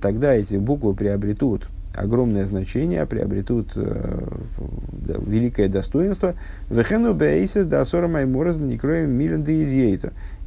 Тогда 0.00 0.32
эти 0.32 0.56
буквы 0.56 0.94
приобретут 0.94 1.68
огромное 1.94 2.46
значение, 2.46 3.04
приобретут 3.04 3.76
великое 3.76 5.68
достоинство. 5.68 6.36
Вехену 6.70 7.12
бейсис 7.12 7.66
да 7.66 7.84
сора 7.84 8.08
маймораз 8.08 8.56
не 8.56 8.78
кроем 8.78 9.10
милен 9.10 9.44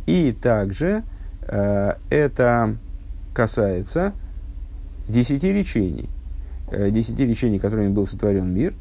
И 0.08 0.36
также 0.42 1.04
это 1.46 2.78
касается 3.36 4.14
десяти 5.08 5.54
речений. 5.54 6.10
Э, 6.72 6.90
десяти 6.90 7.26
речений, 7.26 7.60
которыми 7.60 7.90
был 7.90 8.06
сотворен 8.06 8.54
мир, 8.54 8.74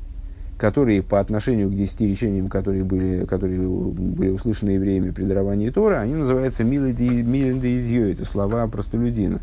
которые 0.58 1.02
по 1.02 1.18
отношению 1.18 1.68
к 1.70 1.74
десяти 1.74 2.06
речениям, 2.06 2.48
которые 2.48 2.84
были, 2.84 3.24
которые 3.24 3.60
были 3.60 4.30
услышаны 4.30 4.70
евреями 4.70 5.10
при 5.10 5.24
даровании 5.24 5.70
Тора, 5.70 5.98
они 5.98 6.14
называются 6.14 6.62
милен 6.62 8.12
это 8.12 8.24
слова 8.24 8.66
простолюдина. 8.68 9.40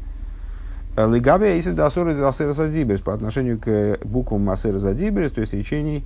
Лигабия 0.96 1.56
если 1.56 1.72
дасоры 1.72 2.16
дасера 2.16 2.54
задибрис 2.54 3.02
по 3.02 3.14
отношению 3.14 3.60
к 3.60 4.00
буквам 4.06 4.46
Масера 4.46 4.80
задибрис, 4.80 5.32
то 5.32 5.42
есть 5.42 5.54
речений, 5.54 6.06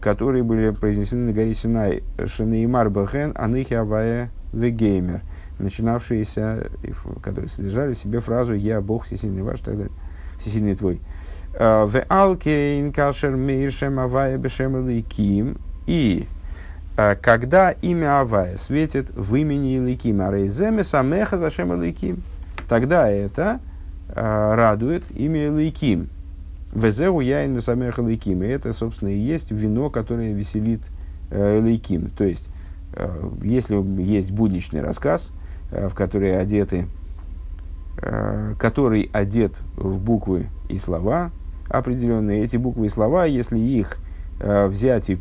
которые 0.00 0.42
были 0.42 0.70
произнесены 0.70 1.26
на 1.26 1.32
горе 1.32 1.52
Синай, 1.54 2.02
Шанеймар 2.24 2.88
Бахен, 2.88 3.32
Аныхи 3.34 3.74
Авая 3.74 4.30
Вегеймер, 4.52 5.20
начинавшиеся, 5.58 6.70
которые 7.22 7.50
содержали 7.50 7.92
в 7.92 7.98
себе 7.98 8.20
фразу 8.20 8.54
«Я 8.54 8.80
Бог 8.80 9.04
всесильный 9.04 9.42
ваш» 9.42 9.60
и 9.60 9.64
так 9.64 9.76
далее, 9.76 9.92
всесильный 10.40 10.74
твой. 10.74 11.00
«Э, 11.54 11.84
в 11.84 12.00
Алкейн 12.08 12.92
Кашер 12.92 13.36
Мейршем 13.36 13.98
Авая 13.98 14.38
Бешем 14.38 14.88
Ликим 14.88 15.56
и 15.86 16.26
э, 16.96 17.16
когда 17.16 17.72
имя 17.72 18.20
Авая 18.20 18.56
светит 18.56 19.10
в 19.14 19.34
имени 19.34 19.76
Иликим, 19.76 20.20
а 20.20 20.30
Рейземе 20.30 20.84
Самеха 20.84 21.38
Зашем 21.38 21.74
Иликим, 21.74 22.22
тогда 22.68 23.10
это 23.10 23.60
а, 24.14 24.54
радует 24.54 25.04
имя 25.10 25.50
Лейким. 25.50 26.08
Везеу 26.74 27.20
яин 27.20 27.60
самех 27.60 27.98
Лейким. 27.98 28.42
И 28.42 28.46
это, 28.46 28.72
собственно, 28.74 29.08
и 29.08 29.16
есть 29.16 29.50
вино, 29.50 29.88
которое 29.88 30.32
веселит 30.32 30.80
э, 31.30 31.60
Лейким. 31.60 32.10
То 32.10 32.24
есть, 32.24 32.48
э, 32.94 33.30
если 33.42 33.76
есть 34.02 34.30
будничный 34.30 34.82
рассказ, 34.82 35.30
э, 35.70 35.88
в 35.88 35.94
который 35.94 36.38
одеты, 36.38 36.86
который 38.58 39.10
одет 39.12 39.52
в 39.76 39.98
буквы 39.98 40.46
и 40.70 40.78
слова 40.78 41.30
определенные, 41.72 42.44
эти 42.44 42.56
буквы 42.56 42.86
и 42.86 42.88
слова, 42.88 43.24
если 43.24 43.58
их 43.58 43.98
взять 44.38 45.08
и 45.08 45.18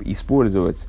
использовать 0.00 0.88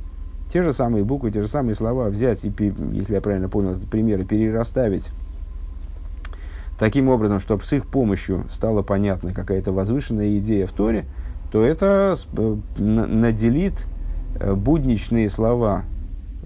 те 0.51 0.61
же 0.61 0.73
самые 0.73 1.03
буквы, 1.05 1.31
те 1.31 1.41
же 1.41 1.47
самые 1.47 1.75
слова, 1.75 2.09
взять 2.09 2.43
и, 2.43 2.51
если 2.91 3.13
я 3.13 3.21
правильно 3.21 3.47
понял 3.47 3.71
этот 3.71 3.89
пример, 3.89 4.19
и 4.19 4.25
перераставить 4.25 5.11
таким 6.77 7.09
образом, 7.09 7.39
чтобы 7.39 7.63
с 7.63 7.71
их 7.73 7.85
помощью 7.85 8.45
стала 8.51 8.81
понятна 8.81 9.33
какая-то 9.33 9.71
возвышенная 9.71 10.37
идея 10.39 10.67
в 10.67 10.71
Торе, 10.71 11.05
то 11.51 11.63
это 11.63 12.17
э, 12.35 12.57
наделит 12.79 13.85
э, 14.39 14.53
будничные 14.53 15.29
слова, 15.29 15.83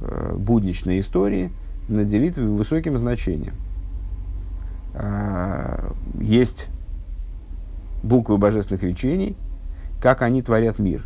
э, 0.01 0.35
будничные 0.37 0.99
истории, 0.99 1.51
наделит 1.87 2.37
высоким 2.37 2.97
значением. 2.97 3.53
А, 4.93 5.93
есть 6.19 6.67
буквы 8.05 8.37
божественных 8.37 8.83
речений, 8.83 9.35
как 10.01 10.21
они 10.21 10.41
творят 10.41 10.79
мир. 10.79 11.05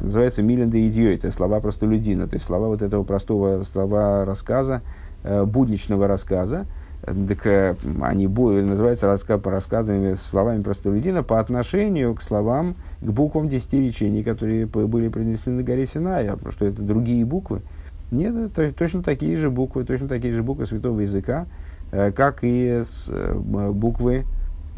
называется 0.00 0.42
миленда 0.42 0.86
идио, 0.88 1.10
это 1.10 1.30
слова 1.30 1.60
простолюдина, 1.60 2.28
то 2.28 2.34
есть 2.34 2.46
слова 2.46 2.68
вот 2.68 2.82
этого 2.82 3.04
простого 3.04 3.62
слова 3.62 4.24
рассказа, 4.24 4.82
будничного 5.24 6.06
рассказа, 6.06 6.66
так 7.02 7.46
э, 7.46 7.76
они 8.02 8.26
называются 8.26 9.06
раска, 9.06 9.38
по 9.38 9.50
рассказами 9.50 10.14
словами 10.14 10.62
простолюдина 10.62 11.22
по 11.22 11.40
отношению 11.40 12.14
к 12.14 12.22
словам, 12.22 12.74
к 13.00 13.10
буквам 13.10 13.48
десяти 13.48 13.80
речений, 13.80 14.22
которые 14.22 14.66
были 14.66 15.08
произнесены 15.08 15.56
на 15.56 15.62
горе 15.62 15.86
Синая, 15.86 16.32
потому 16.32 16.52
что 16.52 16.66
это 16.66 16.82
другие 16.82 17.24
буквы. 17.24 17.62
Нет, 18.10 18.34
это 18.34 18.72
точно 18.72 19.02
такие 19.02 19.36
же 19.36 19.50
буквы, 19.50 19.84
точно 19.84 20.08
такие 20.08 20.32
же 20.32 20.42
буквы 20.42 20.66
святого 20.66 21.00
языка, 21.00 21.46
э, 21.92 22.10
как 22.10 22.40
и 22.42 22.82
с, 22.84 23.08
э, 23.08 23.34
буквы 23.34 24.24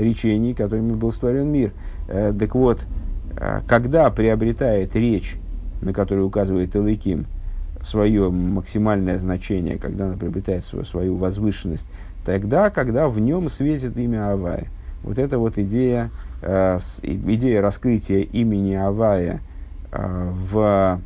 речений, 0.00 0.54
которыми 0.54 0.92
был 0.92 1.12
створен 1.12 1.48
мир. 1.48 1.72
Так 2.06 2.54
вот, 2.54 2.86
когда 3.68 4.10
приобретает 4.10 4.96
речь, 4.96 5.36
на 5.80 5.92
которую 5.92 6.26
указывает 6.26 6.74
Элыким, 6.74 7.26
свое 7.82 8.30
максимальное 8.30 9.18
значение, 9.18 9.78
когда 9.78 10.06
она 10.06 10.16
приобретает 10.16 10.64
свою, 10.64 10.84
свою 10.84 11.16
возвышенность, 11.16 11.88
тогда, 12.24 12.70
когда 12.70 13.08
в 13.08 13.18
нем 13.18 13.48
светит 13.48 13.96
имя 13.96 14.32
Авая. 14.32 14.66
Вот 15.02 15.18
эта 15.18 15.38
вот 15.38 15.56
идея, 15.58 16.10
э, 16.42 16.78
идея 17.02 17.62
раскрытия 17.62 18.20
имени 18.20 18.74
Авая 18.74 19.40
э, 19.92 20.32
в 20.50 21.00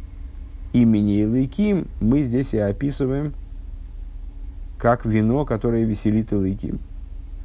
имени 0.72 1.20
Илыким 1.20 1.86
мы 2.00 2.22
здесь 2.22 2.54
и 2.54 2.58
описываем 2.58 3.34
как 4.78 5.06
вино, 5.06 5.44
которое 5.44 5.84
веселит 5.84 6.32
Илыким. 6.32 6.80